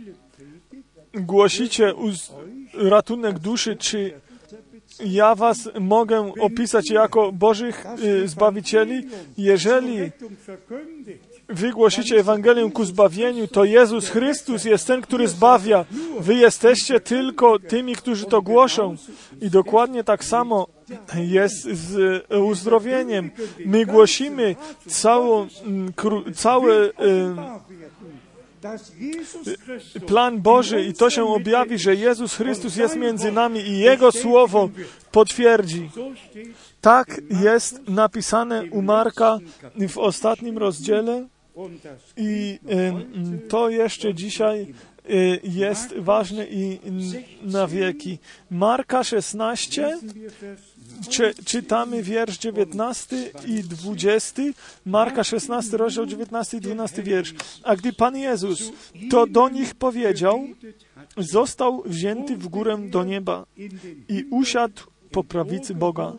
[1.14, 2.32] głosicie uz
[2.74, 4.14] ratunek duszy, czy
[5.06, 9.08] ja was mogę opisać jako Bożych y, Zbawicieli?
[9.38, 10.12] Jeżeli
[11.54, 15.86] wy głosicie Ewangelię ku zbawieniu, to Jezus Chrystus jest ten, który zbawia.
[16.20, 18.96] Wy jesteście tylko tymi, którzy to głoszą.
[19.42, 20.68] I dokładnie tak samo
[21.16, 23.32] jest z uzdrowieniem.
[23.66, 24.56] My głosimy
[24.88, 25.48] całą,
[26.36, 26.90] całe
[30.08, 34.70] plan Boży i to się objawi, że Jezus Chrystus jest między nami i Jego Słowo
[35.12, 35.90] potwierdzi.
[36.82, 39.38] Tak jest napisane u Marka
[39.90, 41.28] w ostatnim rozdziale
[42.18, 42.60] i
[43.50, 44.74] to jeszcze dzisiaj
[45.44, 46.80] jest ważne i
[47.42, 48.18] na wieki.
[48.52, 50.00] Marka 16,
[51.10, 54.42] czy, czytamy wiersz 19 i 20,
[54.86, 57.34] Marka 16, rozdział 19 i 12 wiersz.
[57.64, 58.72] A gdy Pan Jezus
[59.10, 60.48] to do nich powiedział,
[61.18, 63.46] został wzięty w górę do nieba
[64.10, 64.82] i usiadł
[65.12, 66.14] po prawicy Boga.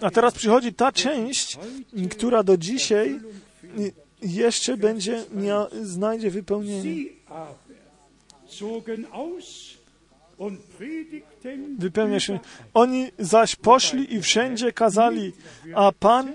[0.00, 1.58] A teraz przychodzi ta część,
[2.10, 3.20] która do dzisiaj
[4.22, 7.04] jeszcze będzie mia, znajdzie wypełnienie.
[11.78, 12.38] Wypełnia się.
[12.74, 15.32] Oni zaś poszli i wszędzie kazali,
[15.74, 16.32] a Pan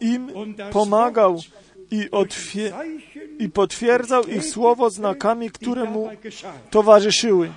[0.00, 0.32] im
[0.72, 1.40] pomagał
[1.90, 2.08] i,
[3.38, 6.08] i potwierdzał ich słowo znakami, które mu
[6.70, 7.52] towarzyszyły.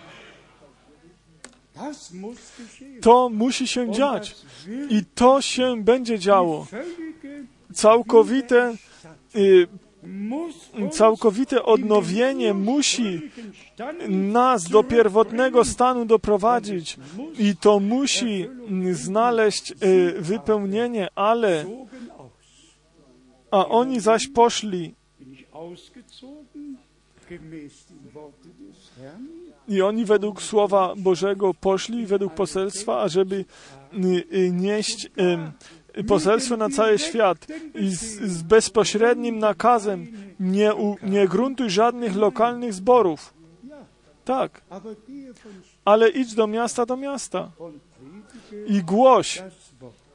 [3.01, 4.35] To musi się dziać.
[4.89, 6.67] i to się będzie działo.
[7.73, 8.75] Całkowite
[9.35, 9.67] y,
[10.91, 13.21] całkowite odnowienie musi
[14.09, 16.97] nas do pierwotnego stanu doprowadzić.
[17.39, 18.49] i to musi
[18.91, 19.75] znaleźć y,
[20.21, 21.65] wypełnienie, ale
[23.51, 24.95] a oni zaś poszli
[29.71, 33.45] i oni według Słowa Bożego poszli, według poselstwa, ażeby
[34.33, 35.09] y, nieść
[36.07, 40.07] poselstwo na cały świat i z, z bezpośrednim nakazem
[40.39, 43.33] nie, u, nie gruntuj żadnych lokalnych zborów.
[44.25, 44.61] Tak,
[45.85, 47.51] ale idź do miasta do miasta
[48.67, 49.43] i głoś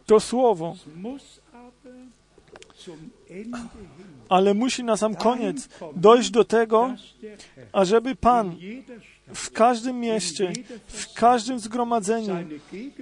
[0.07, 0.76] to słowo.
[4.29, 6.95] Ale musi na sam koniec dojść do tego,
[7.72, 8.57] ażeby Pan
[9.35, 10.53] w każdym mieście,
[10.87, 12.37] w każdym zgromadzeniu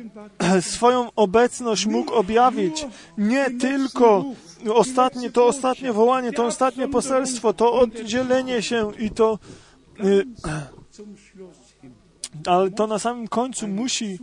[0.60, 2.86] swoją obecność mógł objawić.
[3.18, 4.24] Nie tylko
[4.74, 9.38] ostatnie, to ostatnie wołanie, to ostatnie poselstwo, to oddzielenie się i to.
[10.04, 10.24] Y,
[12.46, 14.18] ale to na samym końcu musi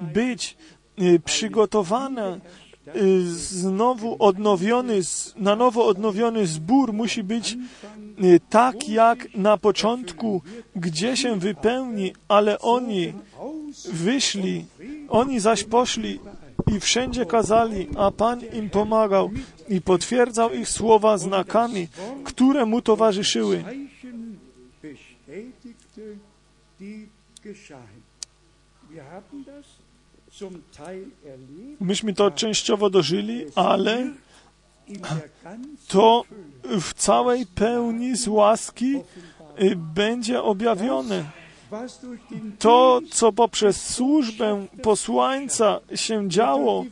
[0.00, 0.56] być
[1.02, 2.40] y, przygotowane
[3.26, 5.00] znowu odnowiony,
[5.36, 7.56] na nowo odnowiony zbór musi być
[8.24, 10.42] Y, tak jak na początku,
[10.76, 13.12] gdzie się wypełni, ale oni
[13.92, 14.64] wyszli,
[15.08, 16.20] oni zaś poszli
[16.76, 19.30] i wszędzie kazali, a Pan im pomagał
[19.68, 21.88] i potwierdzał ich słowa znakami,
[22.24, 23.64] które mu towarzyszyły.
[31.80, 34.12] Myśmy to częściowo dożyli, ale
[35.88, 36.24] to
[36.80, 38.96] w całej pełni z łaski
[39.62, 41.24] y, będzie objawione.
[42.58, 46.84] To, co poprzez służbę posłańca się działo,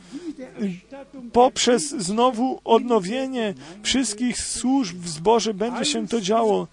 [1.33, 6.69] poprzez znowu odnowienie wszystkich służb w zborze będzie się to działo.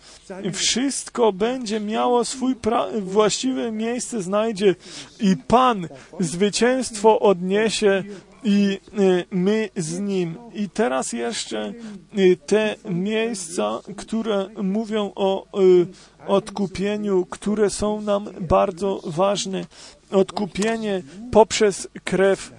[0.53, 2.55] Wszystko będzie miało swój
[3.01, 4.75] właściwe miejsce, znajdzie
[5.19, 5.87] i Pan
[6.19, 8.03] zwycięstwo odniesie
[8.43, 10.37] i y, my z Nim.
[10.53, 11.73] I teraz jeszcze
[12.17, 15.87] y, te miejsca, które mówią o y,
[16.27, 19.65] odkupieniu, które są nam bardzo ważne.
[20.11, 22.51] Odkupienie poprzez krew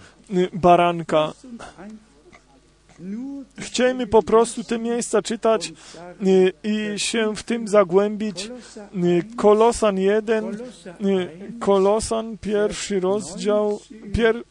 [0.53, 1.33] baranka.
[3.59, 5.73] Chciejmy po prostu te miejsca czytać
[6.65, 8.51] i się w tym zagłębić.
[9.37, 10.59] Kolosan 1, y,
[11.61, 13.81] Kolosan pierwszy rozdział,
[14.13, 14.43] pier,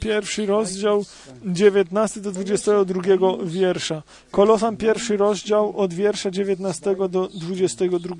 [0.00, 1.04] pierwszy rozdział
[1.44, 3.02] 19 do 22
[3.44, 4.02] wiersza.
[4.30, 8.16] Kolosan pierwszy rozdział od wiersza 19 do 22.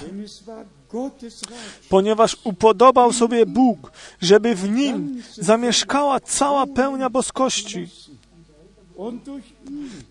[0.00, 1.88] denn es war Gottes Reich.
[1.88, 7.88] Ponieważ upodobał sobie Bóg, żeby w nim zamieszkała cała pełnia boskości.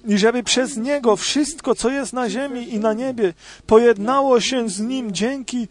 [0.07, 3.33] I żeby przez Niego wszystko, co jest na ziemi i na niebie,
[3.67, 5.67] pojednało się z Nim dzięki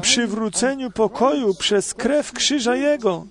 [0.00, 3.26] przywróceniu pokoju przez krew krzyża Jego.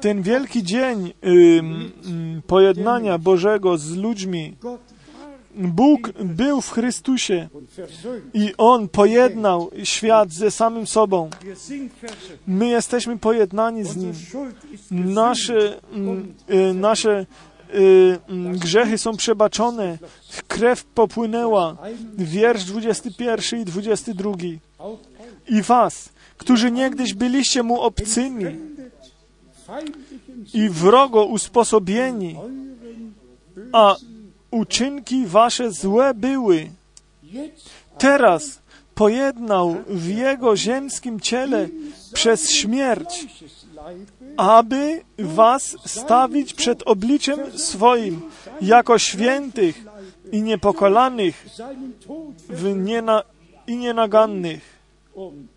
[0.00, 4.56] Ten wielki dzień ym, ym, pojednania Bożego z ludźmi,
[5.54, 7.48] Bóg był w Chrystusie
[8.34, 11.30] i On pojednał świat ze samym sobą.
[12.46, 14.12] My jesteśmy pojednani z Nim.
[14.90, 17.26] Nasze, mm, y, nasze
[17.74, 19.98] y, mm, grzechy są przebaczone.
[20.48, 21.76] Krew popłynęła.
[22.18, 24.30] Wiersz 21 i 22.
[24.78, 28.44] auch euch I was, którzy niegdyś byliście mu obcymi
[30.54, 32.36] i wrogo usposobieni,
[33.72, 33.96] a
[34.50, 36.70] uczynki wasze złe były,
[37.98, 38.62] teraz
[38.94, 41.68] pojednał w jego ziemskim ciele
[42.12, 43.26] przez śmierć,
[44.36, 48.20] aby was stawić przed obliczem swoim
[48.60, 49.84] jako świętych
[50.32, 51.46] i niepokolanych
[52.48, 53.22] w niena,
[53.66, 54.78] i nienagannych,
[55.14, 55.48] um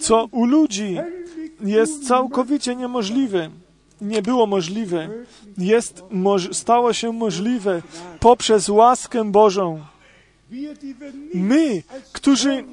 [0.00, 0.96] co u ludzi
[1.60, 3.50] jest całkowicie niemożliwe,
[4.00, 5.08] nie było możliwe,
[5.58, 7.82] jest, moż, stało się możliwe
[8.20, 9.84] poprzez łaskę Bożą.
[11.34, 11.82] My,
[12.12, 12.64] którzy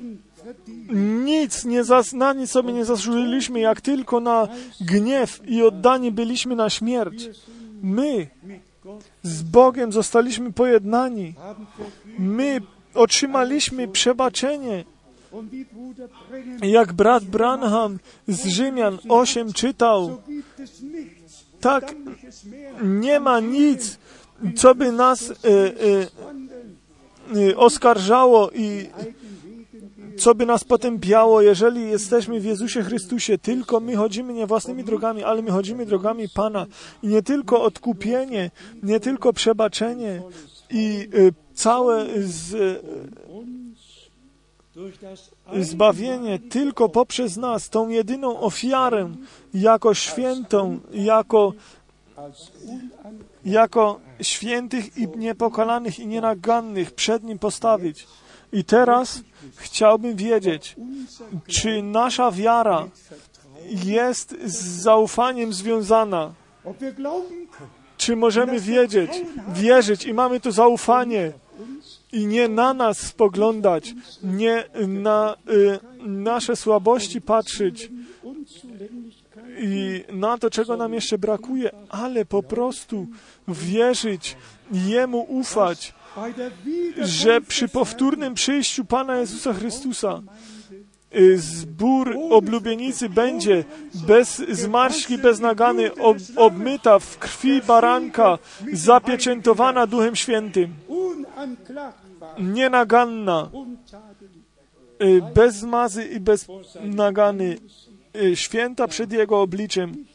[1.26, 4.48] nic nie zas, na nic sobie nie zasłużyliśmy, jak tylko na
[4.82, 7.30] gniew i oddani byliśmy na śmierć.
[7.82, 8.28] My
[9.24, 11.34] z Bogiem zostaliśmy pojednani.
[12.20, 12.62] My
[12.94, 14.86] otrzymaliśmy przebaczenie.
[16.62, 20.22] Jak brat Branham z Rzymian 8 czytał,
[21.60, 21.96] tak
[22.84, 23.98] nie ma nic,
[24.56, 26.08] co by nas e, e,
[27.50, 28.90] e, oskarżało i.
[30.18, 33.38] co by nas potępiało, jeżeli jesteśmy w Jezusie Chrystusie.
[33.38, 36.66] Tylko my chodzimy nie własnymi drogami, ale my chodzimy drogami Pana.
[37.03, 38.51] I nie tylko odkupienie,
[38.84, 40.22] nie tylko przebaczenie
[40.70, 42.55] i e, całe z,
[45.01, 49.11] das zbawienie tylko poprzez nas, tą jedyną ofiarę,
[49.53, 51.53] jako świętą, jako,
[53.45, 58.07] jako świętych i niepokalanych i nienagannych przed Nim postawić.
[58.54, 59.22] I teraz
[59.56, 60.76] chciałbym wiedzieć,
[61.48, 62.88] czy nasza wiara
[63.70, 66.34] jest z zaufaniem związana,
[67.98, 69.12] czy możemy wiedzieć,
[69.48, 70.06] wierzyć?
[70.06, 71.32] I mamy to zaufanie.
[72.12, 73.93] I nie na nas spoglądać,
[74.24, 77.91] nie na y, nasze słabości patrzeć,
[79.58, 83.08] i na to, czego nam jeszcze brakuje, ale po prostu
[83.48, 84.38] wierzyć,
[84.72, 85.93] Jemu ufać,
[87.01, 90.22] że przy powtórnym przyjściu Pana Jezusa Chrystusa
[91.16, 93.63] y, zbór oblubienicy będzie
[94.07, 98.38] bez zmarszki, bez nagany, ob, obmyta w krwi baranka,
[98.74, 100.74] zapieczętowana Duchem Świętym,
[102.39, 103.49] nienaganna,
[105.03, 106.47] y, bez zmazy i bez
[106.84, 107.57] nagany,
[108.16, 110.05] y, święta przed Jego obliczem.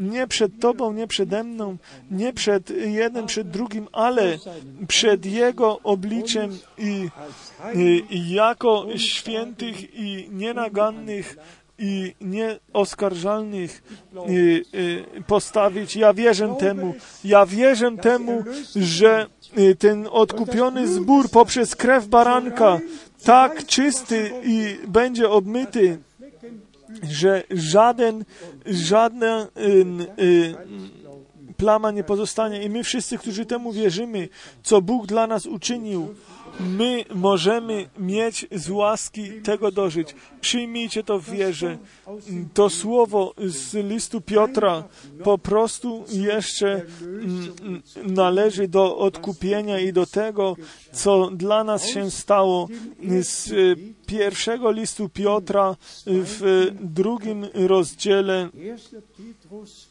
[0.00, 1.76] Nie przed Tobą, nie przede mną,
[2.10, 4.38] nie przed jednym, przed drugim, ale
[4.88, 7.08] przed Jego obliczem i
[7.74, 11.36] y, jako świętych i nienagannych
[11.78, 13.82] i nieoskarżalnych
[15.26, 15.96] postawić.
[15.96, 16.94] Ja wierzę temu.
[17.24, 18.44] Ja wierzę temu,
[18.76, 19.26] że
[19.58, 22.80] y, ten odkupiony zbór poprzez krew baranka
[23.24, 25.98] tak czysty i będzie obmyty,
[27.10, 28.24] że żaden,
[28.66, 30.54] żadna y, y,
[31.56, 32.62] plama nie pozostanie.
[32.62, 34.28] I my wszyscy, którzy temu wierzymy,
[34.62, 36.14] co Bóg dla nas uczynił,
[36.68, 40.14] my możemy mieć z łaski tego dożyć.
[40.40, 41.78] Przyjmijcie to w wierze.
[42.54, 44.84] To słowo z listu Piotra
[45.24, 50.56] po prostu jeszcze mm, należy do odkupienia i do tego,
[50.92, 52.68] co dla nas się stało
[53.20, 53.52] z
[54.06, 59.02] pierwszego listu Piotra w drugim rozdziale 1.
[59.02, 59.89] Petrus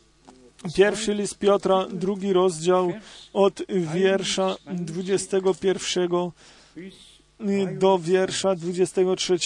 [0.76, 2.94] Pierwszy list Piotra, drugi rozdział
[3.34, 3.62] od
[3.94, 6.32] wiersza 21
[6.76, 7.10] bis
[7.80, 9.38] do wiersza 23.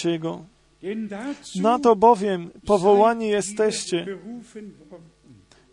[0.82, 4.06] denn dazu Na to bowiem powołani jesteście,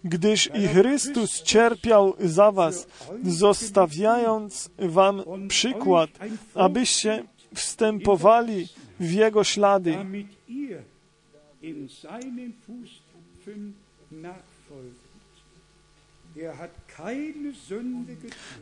[0.04, 2.86] gdyż i Chrystus cierpiał za was,
[3.22, 6.10] zostawiając wam przykład,
[6.54, 7.24] abyście
[7.54, 8.68] wstępowali
[9.00, 9.96] w Jego ślady.
[14.12, 15.09] nachfolgt.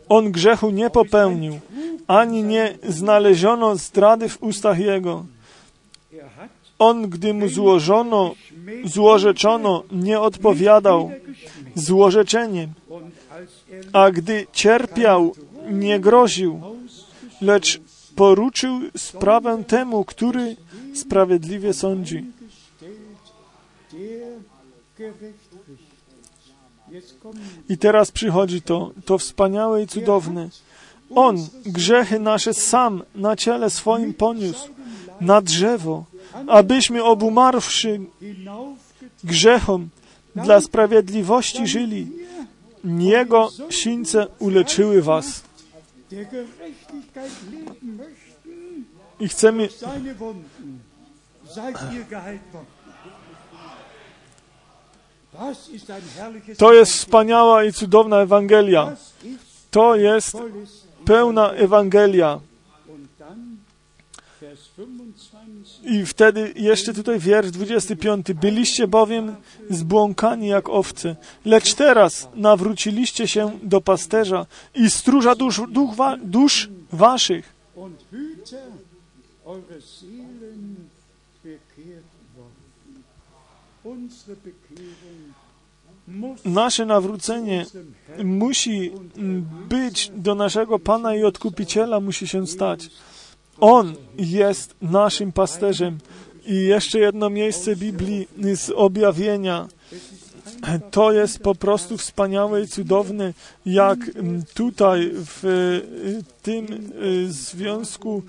[0.09, 1.61] On grzechu nie popełnił,
[2.07, 5.27] ani nie znaleziono zdrady w ustach Jego.
[6.13, 6.49] Er
[6.79, 8.35] On, gdy mu złożono,
[8.85, 11.11] złorzeczono, nie odpowiadał.
[11.75, 12.71] złorzeczeniem,
[13.71, 15.35] er a gdy cierpiał,
[15.71, 16.61] nie groził,
[17.41, 17.81] lecz
[18.17, 20.57] poruczył sprawę temu, który
[20.95, 22.25] sprawiedliwie sądzi.
[27.69, 30.49] I teraz przychodzi to, to wspaniałe i cudowne.
[31.15, 34.69] On grzechy nasze sam na ciele swoim poniósł,
[35.21, 36.05] na drzewo,
[36.47, 38.01] abyśmy obumarwszy
[39.25, 39.89] grzechom
[40.37, 42.07] dla sprawiedliwości żyli.
[42.85, 45.43] Jego sińce uleczyły was.
[49.21, 49.69] I chcemy,
[56.59, 58.97] to jest wspaniała i cudowna Ewangelia.
[59.71, 60.37] To jest
[61.05, 62.41] pełna Ewangelia.
[62.89, 63.57] Und dann
[64.41, 65.81] Vers 25.
[65.85, 68.33] I wtedy jeszcze tutaj wiersz 25.
[68.33, 69.37] Byliście bowiem
[69.71, 76.69] zbłąkani jak owce, lecz teraz nawróciliście się do pasterza i stróża dusz, duch wa, dusz
[76.93, 77.55] waszych.
[83.85, 84.37] Unsere
[86.45, 87.67] Nasze nawrócenie
[88.25, 88.93] musi
[89.69, 92.91] być do naszego Pana i Odkupiciela, musi się stać.
[93.61, 95.99] On jest naszym pasterzem.
[96.47, 99.69] I jeszcze jedno miejsce Biblii z objawienia.
[100.91, 103.33] To jest po prostu wspaniałe i cudowne,
[103.67, 103.99] jak
[104.55, 108.23] tutaj w y, tym y, związku,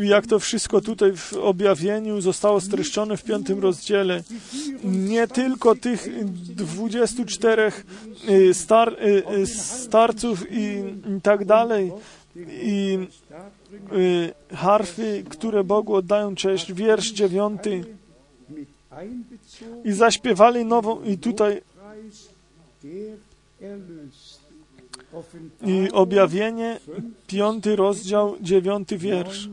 [0.00, 4.22] jak to wszystko tutaj w objawieniu zostało streszczone w piątym rozdziale.
[4.84, 7.72] Nie tylko tych 24
[8.28, 10.82] y, star, y, y, starców i
[11.22, 11.92] tak dalej,
[12.50, 12.98] i
[14.54, 16.72] harfy, które Bogu oddają cześć.
[16.72, 17.84] Wiersz dziewiąty.
[19.84, 21.60] I zaśpiewali nową, i tutaj.
[25.66, 26.80] I objawienie,
[27.26, 29.48] piąty rozdział, dziewiąty wiersz.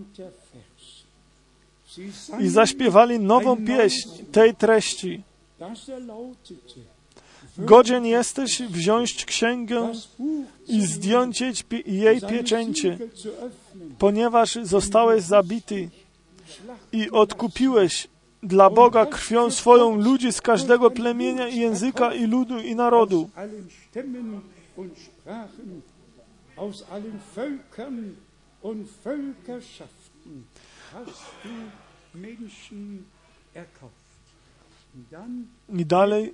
[2.39, 5.23] I zaśpiewali nową pieśń tej treści.
[7.57, 9.91] Godzien jesteś wziąć księgę
[10.67, 11.43] i zdjąć
[11.85, 12.97] jej pieczęcie,
[13.99, 15.89] ponieważ zostałeś zabity
[16.91, 18.07] i odkupiłeś
[18.43, 23.29] dla Boga krwią swoją ludzi z każdego plemienia i języka i ludu i narodu.
[35.69, 36.33] I dalej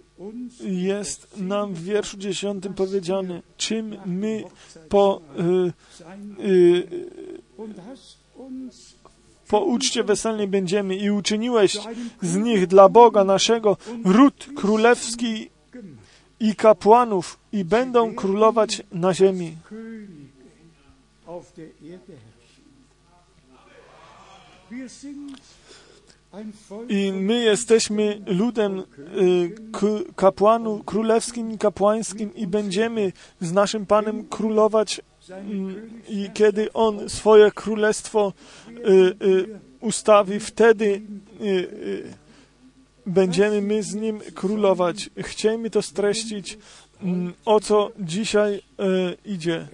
[0.61, 4.43] jest nam w wierszu dziesiątym powiedziane, czym my
[4.89, 6.87] po y, y,
[9.47, 11.77] po uczcie weselnej będziemy i uczyniłeś
[12.21, 15.49] z nich dla Boga naszego ród królewski
[16.39, 19.57] i kapłanów i będą królować na ziemi.
[26.89, 28.83] I my jesteśmy ludem y,
[30.15, 37.51] kapłanu królewskim i kapłańskim i będziemy z naszym Panem królować mm, i kiedy On swoje
[37.51, 38.33] królestwo
[38.69, 38.91] y,
[39.25, 41.01] y, ustawi, wtedy
[43.05, 45.09] będziemy my z Nim królować.
[45.17, 46.57] Chciejmy to streścić,
[47.01, 48.61] mm, o co dzisiaj
[49.25, 49.67] idzie.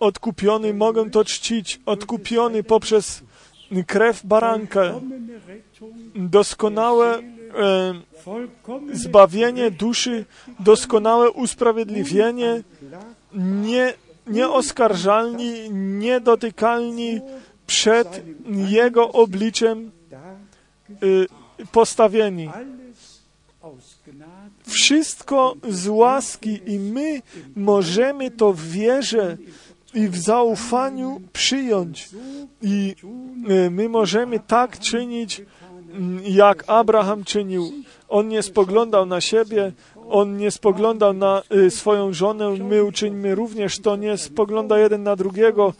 [0.00, 3.22] Odkupiony mogę to czcić, odkupiony poprzez
[3.86, 5.00] krew baranka,
[6.14, 7.22] doskonałe e,
[8.92, 10.24] zbawienie duszy,
[10.60, 12.62] doskonałe usprawiedliwienie,
[13.34, 13.94] nie,
[14.26, 17.20] nieoskarżalni, niedotykalni
[17.66, 18.22] przed
[18.68, 20.03] Jego obliczem e,
[21.72, 22.50] postawieni.
[24.66, 27.22] Wszystko z łaski i my
[27.56, 29.36] możemy to w wierze
[29.94, 32.10] i w zaufaniu przyjąć.
[32.62, 32.94] I
[33.48, 35.42] e, my możemy tak czynić,
[35.92, 37.72] mm, jak Abraham czynił.
[38.08, 39.72] On nie spoglądał na siebie,
[40.10, 45.16] on nie spoglądał na y, swoją żonę, my uczyńmy również to, nie spogląda jeden na
[45.16, 45.72] drugiego,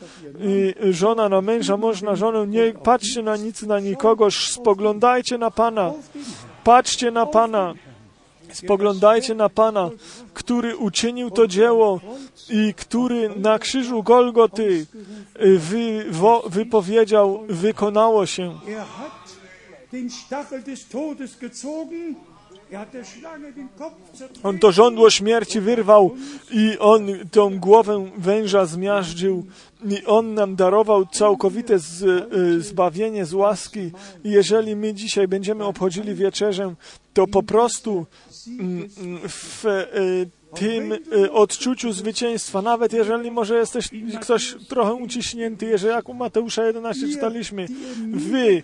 [0.90, 5.92] żona na męża, mąż na żonę, nie patrzcie na nic, na nikogo, spoglądajcie na Pana,
[6.64, 7.74] patrzcie na Pana.
[8.52, 9.90] Spoglądajcie na Pana,
[10.34, 12.00] który uczynił to dzieło
[12.50, 14.86] i który na krzyżu Golgoty
[15.56, 18.58] wy, wo, wypowiedział, wykonało się.
[24.42, 26.14] On to żądło śmierci wyrwał
[26.52, 29.46] i on tą głowę węża zmiażdżył
[29.90, 33.90] i on nam darował całkowite z, y, zbawienie z łaski.
[34.24, 36.74] I jeżeli my dzisiaj będziemy obchodzili wieczerzę,
[37.14, 38.06] to po prostu
[38.48, 38.88] mm,
[39.28, 46.08] w y, tym y, odczuciu zwycięstwa, nawet jeżeli może jesteś ktoś trochę uciśnięty, jeżeli jak
[46.08, 47.66] u Mateusza 11 czytaliśmy,
[48.10, 48.62] wy,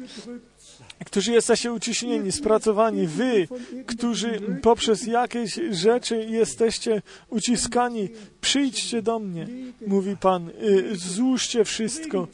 [1.06, 3.48] którzy jesteście uciśnieni, spracowani, wy,
[3.86, 8.09] którzy poprzez jakieś rzeczy jesteście uciskani,
[8.40, 9.47] przyjdźcie do mnie,
[9.86, 12.27] mówi Pan, y, złóżcie wszystko,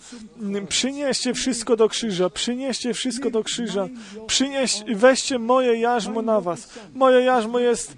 [0.68, 3.88] przynieście wszystko do krzyża, przynieście wszystko do krzyża,
[4.26, 6.68] przynieś, weźcie moje jarzmo na was.
[6.94, 7.92] Moje jarzmo jest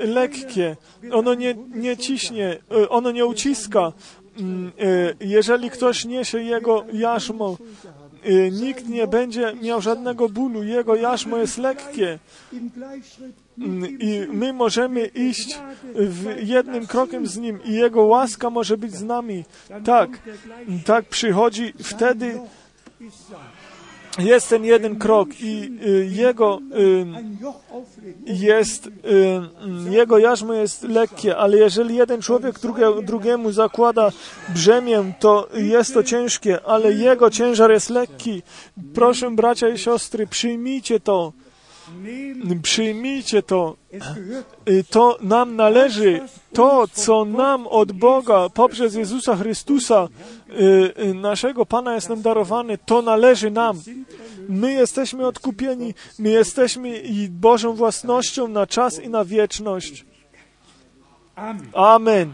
[0.00, 0.76] y, lekkie,
[1.12, 3.92] ono nie, nie ciśnie, y, ono nie uciska.
[4.38, 4.72] Mm,
[5.20, 7.56] jeżeli ktoś niesie jego jarzmo,
[8.52, 10.62] nikt nie będzie miał żadnego bólu.
[10.62, 12.18] Jego jarzmo jest lekkie.
[13.58, 15.58] Mm, I my możemy iść
[16.42, 19.44] jednym krokiem z Nim i Jego łaska może być z nami.
[19.84, 20.18] Tak,
[20.84, 22.40] tak przychodzi wtedy
[24.18, 27.06] jest ten jeden krok i y, jego y,
[28.26, 28.90] jest, y,
[29.90, 34.12] jego jarzmo jest lekkie, ale jeżeli jeden człowiek drugie, drugiemu zakłada
[34.48, 38.42] brzemię, to jest to ciężkie, ale jego ciężar jest lekki.
[38.94, 41.32] Proszę bracia i siostry, przyjmijcie to.
[42.62, 43.76] Przyjmijcie to.
[44.90, 46.20] To nam należy.
[46.52, 50.08] To, co nam od Boga poprzez Jezusa Chrystusa,
[51.14, 53.80] naszego Pana jest nam darowane, to należy nam.
[54.48, 60.04] My jesteśmy odkupieni, my jesteśmy Bożą własnością na czas i na wieczność.
[61.72, 62.32] Amen.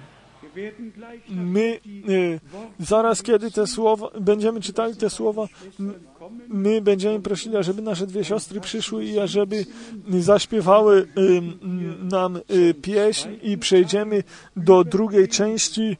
[1.28, 2.40] My y,
[2.80, 5.46] zaraz, kiedy te słowa, będziemy czytali te słowa,
[6.48, 9.66] my będziemy prosili, ażeby nasze dwie siostry przyszły i ażeby
[10.08, 11.08] zaśpiewały
[12.02, 14.22] nam y, pieśń i przejdziemy
[14.56, 15.96] do drugiej części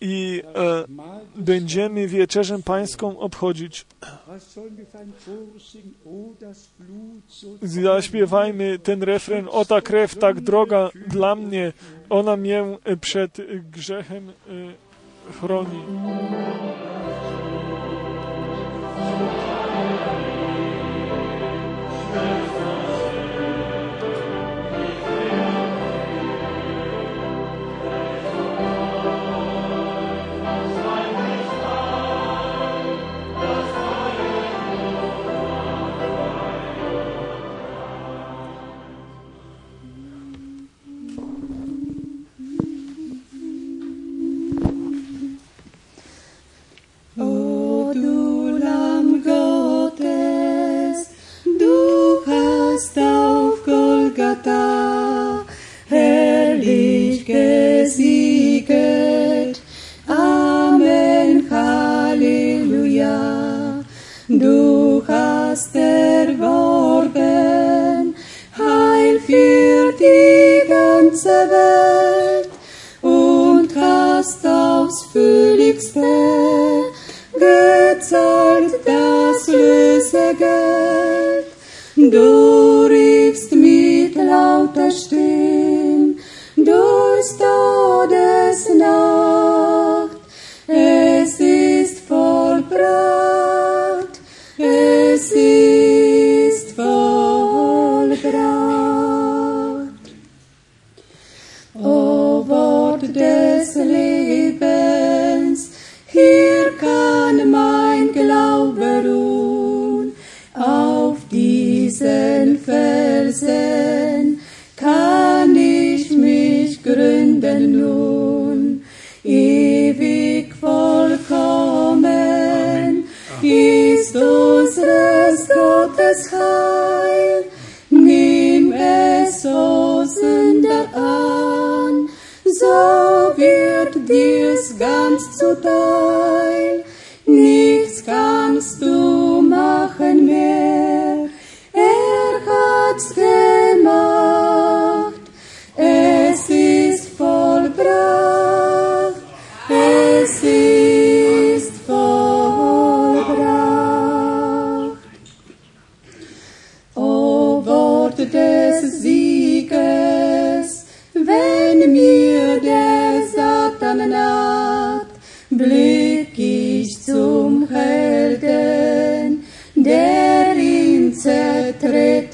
[0.00, 0.84] i e,
[1.36, 3.86] będziemy wieczerzę pańską obchodzić.
[7.62, 11.72] Zaśpiewajmy ten refren, o ta krew tak droga dla mnie,
[12.10, 12.64] ona mnie
[13.00, 13.36] przed
[13.70, 14.32] grzechem
[15.40, 15.82] chroni.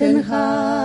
[0.01, 0.84] And Haag.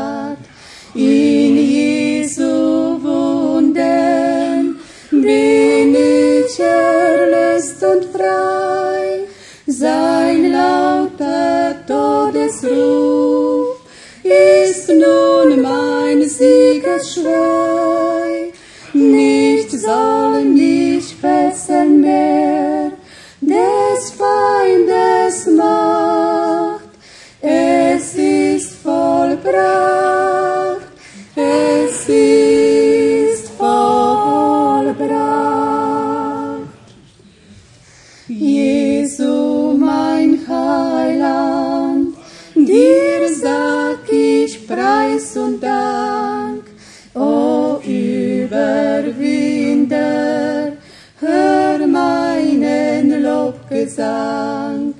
[53.99, 54.93] Gesang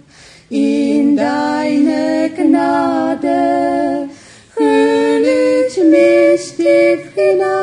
[0.50, 4.10] in deine Gnade,
[4.58, 7.59] hüll ich mich tief hinein.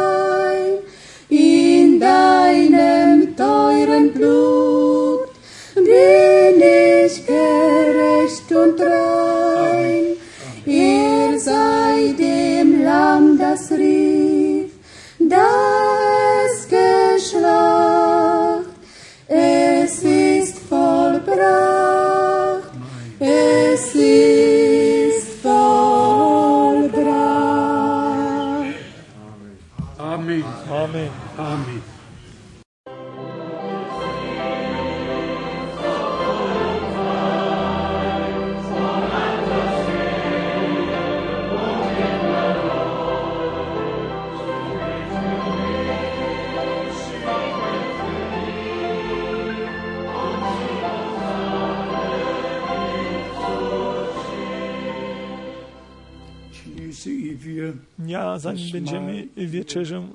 [58.39, 60.07] Zanim będziemy wieczerzę e,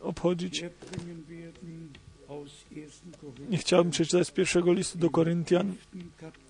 [0.00, 1.88] obchodzić, erbringen werden
[2.28, 2.90] aus 1.
[3.20, 5.74] Korinther nie chciałbym przeczytać z pierwszego listu do Koryntian,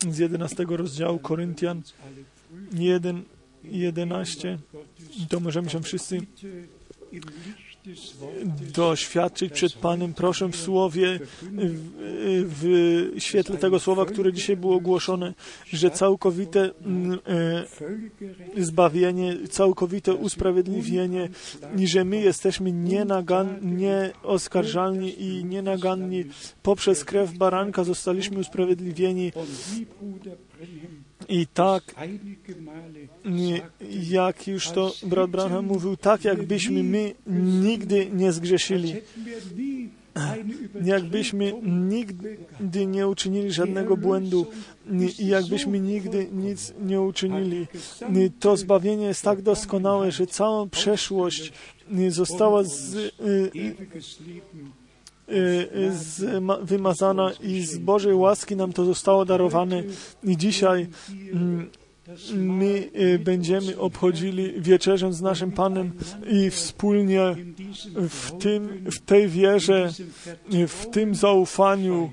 [0.09, 2.25] z 11 rozdziału Koryntian alle
[2.71, 3.23] früh 1,
[3.65, 4.59] 11.
[4.73, 6.19] Gottes To możemy się wszyscy
[8.75, 10.15] doświadczyć przed Panem.
[10.15, 11.21] Proszę w słowie,
[12.45, 12.63] w,
[13.17, 15.35] w świetle tego słowa, które dzisiaj było ogłoszone,
[15.67, 16.73] że całkowite e,
[18.57, 21.29] zbawienie, całkowite usprawiedliwienie
[21.79, 22.73] i że my jesteśmy
[23.63, 26.25] nieoskarżalni i nienaganni.
[26.63, 29.33] Poprzez krew baranka zostaliśmy usprawiedliwieni
[31.29, 31.95] i tak,
[33.25, 37.15] nie, sagte, jak już to brat Branham mówił, tak jakbyśmy my
[37.63, 38.95] nigdy nie zgrzeszyli.
[40.85, 44.47] jakbyśmy nigdy nie uczynili żadnego błędu
[45.19, 47.67] i jakbyśmy nigdy nic nie uczynili.
[48.41, 51.53] To zbawienie jest tak doskonałe, że cała przeszłość
[52.09, 53.11] została z, y,
[53.55, 54.73] Leben
[55.29, 59.83] y, z, ma- wymazana i z Bożej łaski nam to zostało darowane.
[60.25, 60.87] I dzisiaj
[61.33, 61.71] mm,
[62.35, 65.93] my e, będziemy obchodzili wieczerzę z naszym Panem
[66.31, 67.37] i wspólnie
[67.95, 69.93] w, tym, w tej wierze,
[70.69, 72.11] w tym zaufaniu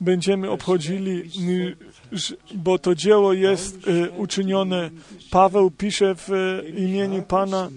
[0.00, 1.76] będziemy obchodzili, y,
[2.54, 4.90] bo to dzieło jest e, uczynione.
[5.30, 7.70] Paweł pisze w e, imieniu Pana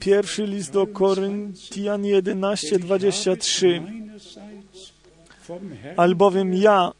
[0.00, 3.82] Pierwszy list do Koryntian 11:23.
[5.96, 6.92] Albowiem ja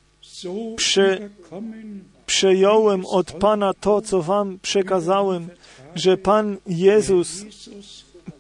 [0.77, 1.31] prze-
[2.31, 5.48] przejąłem od Pana to, co wam przekazałem,
[5.94, 7.44] że Pan Jezus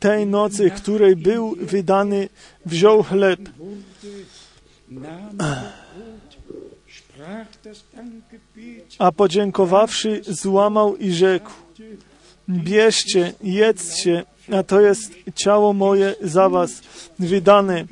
[0.00, 2.28] tej nocy, której był wydany,
[2.66, 3.40] wziął chleb,
[8.98, 11.50] a podziękowawszy, złamał i rzekł:
[12.48, 16.82] Bierzcie, jedzcie, a to jest ciało moje za was
[17.18, 17.84] wydane.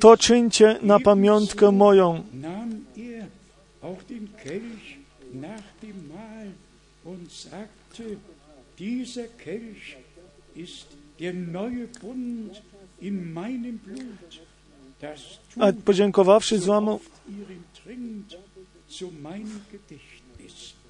[0.00, 2.22] To czyńcie na pamiątkę moją.
[15.60, 17.00] A podziękowawszy, złamał,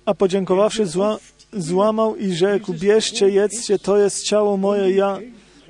[0.04, 1.18] a podziękowawszy, zła,
[1.52, 5.18] złamał i rzekł: Bierzcie, jedzcie, to jest ciało moje, ja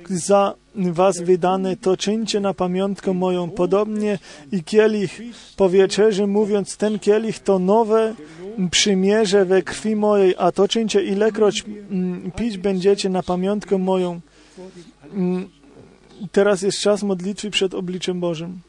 [0.09, 3.49] za was wydane, to czyńcie na pamiątkę moją.
[3.49, 4.19] Podobnie
[4.51, 5.21] i kielich
[5.57, 8.15] po wieczerzy, mówiąc, ten kielich to nowe
[8.71, 14.21] przymierze we krwi mojej, a to czyńcie ilekroć mm, pić będziecie na pamiątkę moją.
[15.13, 15.49] Mm,
[16.31, 18.59] Teraz jest czas modlitwy przed obliczem Bożym.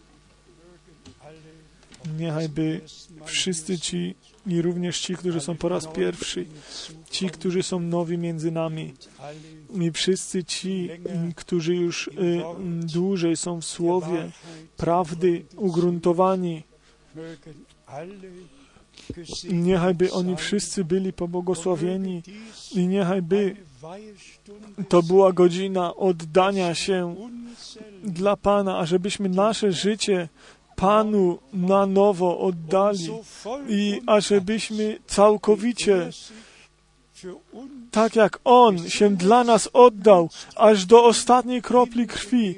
[2.19, 2.81] Niechaj by
[3.25, 4.15] wszyscy ci
[4.47, 6.47] i również ci, którzy są po raz pierwszy,
[7.11, 8.95] ci, którzy są nowi między nami.
[9.81, 12.11] I wszyscy ci, m, którzy już y,
[12.59, 14.31] m, dłużej są w słowie
[14.77, 16.63] prawdy ugruntowani,
[19.53, 22.23] niechaj by oni wszyscy byli pobłogosławieni
[22.75, 23.57] i niechaj by
[24.89, 27.17] to była godzina oddania się
[28.05, 30.29] dla Pana, ażebyśmy nasze życie
[30.83, 33.09] Panu na nowo oddali
[33.69, 36.11] i ażebyśmy całkowicie,
[37.91, 42.55] tak jak On się dla nas oddał, aż do ostatniej kropli krwi,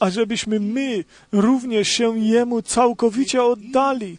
[0.00, 4.16] ażebyśmy my również się Jemu całkowicie oddali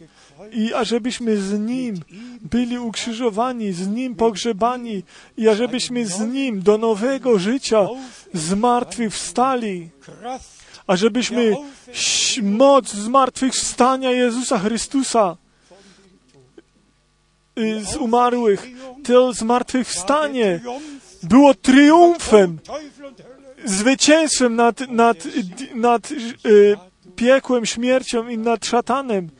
[0.52, 1.94] i ażebyśmy z Nim
[2.42, 5.02] byli ukrzyżowani, z Nim pogrzebani
[5.36, 7.88] i ażebyśmy z Nim do nowego życia
[8.34, 9.90] zmartwychwstali,
[10.86, 11.56] ażebyśmy
[12.42, 15.36] moc zmartwychwstania Jezusa Chrystusa
[17.58, 18.66] y, z umarłych,
[19.04, 20.60] to zmartwychwstanie
[21.22, 22.58] było triumfem,
[23.64, 25.16] zwycięstwem nad, nad,
[25.74, 26.10] nad
[26.46, 26.76] y,
[27.16, 29.30] piekłem, śmiercią i nad szatanem.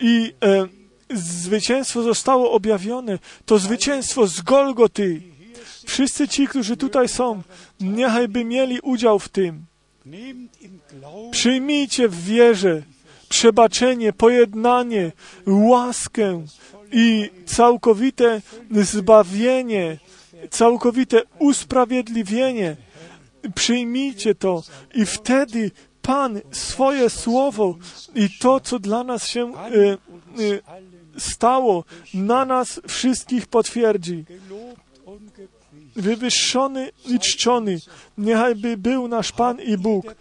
[0.00, 0.68] I e,
[1.16, 3.18] zwycięstwo zostało objawione.
[3.46, 5.22] To zwycięstwo z Golgoty.
[5.86, 7.42] Wszyscy ci, którzy tutaj są,
[7.80, 9.64] niechaj by mieli udział w tym.
[11.30, 12.82] Przyjmijcie w wierze
[13.28, 15.12] przebaczenie, pojednanie,
[15.46, 16.44] łaskę
[16.92, 19.98] i całkowite zbawienie,
[20.50, 22.76] całkowite usprawiedliwienie.
[23.54, 24.62] Przyjmijcie to
[24.94, 25.70] i wtedy
[26.02, 27.76] Pan swoje słowo
[28.14, 29.98] i to, co dla nas się e, e,
[31.18, 31.84] stało,
[32.14, 34.24] na nas wszystkich potwierdzi.
[35.96, 37.78] Wywyższony i czczony,
[38.18, 40.14] niechaj by był nasz Pan i Bóg.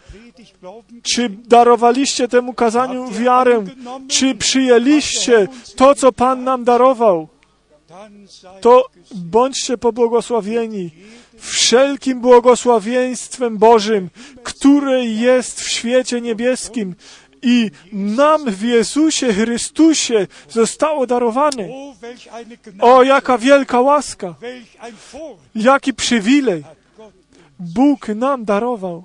[1.04, 3.66] Czy darowaliście temu kazaniu wiarę?
[4.08, 7.28] Czy przyjęliście to, co Pan nam darował?
[8.62, 8.86] To
[9.16, 10.90] bądźcie pobłogosławieni
[11.38, 14.10] wszelkim błogosławieństwem Bożym,
[14.44, 16.96] które jest w świecie niebieskim
[17.42, 21.70] i nam w Jezusie Chrystusie zostało darowane.
[22.80, 24.36] O, jaka wielka łaska,
[25.56, 26.64] jaki przywilej
[27.60, 29.04] Bóg nam darował.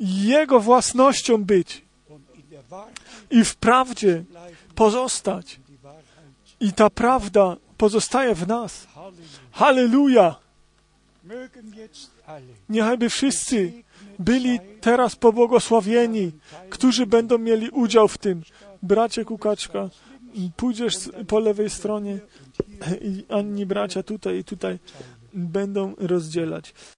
[0.00, 1.82] Jego własnością być
[3.30, 4.24] i w prawdzie
[4.74, 5.60] pozostać.
[6.60, 8.86] I ta prawda pozostaje w nas.
[9.52, 10.36] Halleluja!
[12.68, 13.81] Niechajby wszyscy
[14.24, 16.32] byli teraz pobłogosławieni,
[16.70, 18.42] którzy będą mieli udział w tym.
[18.82, 19.88] Bracie Kukaczka,
[20.56, 20.94] pójdziesz
[21.28, 22.18] po lewej stronie
[23.00, 24.78] i inni bracia tutaj i tutaj
[25.34, 26.74] będą rozdzielać.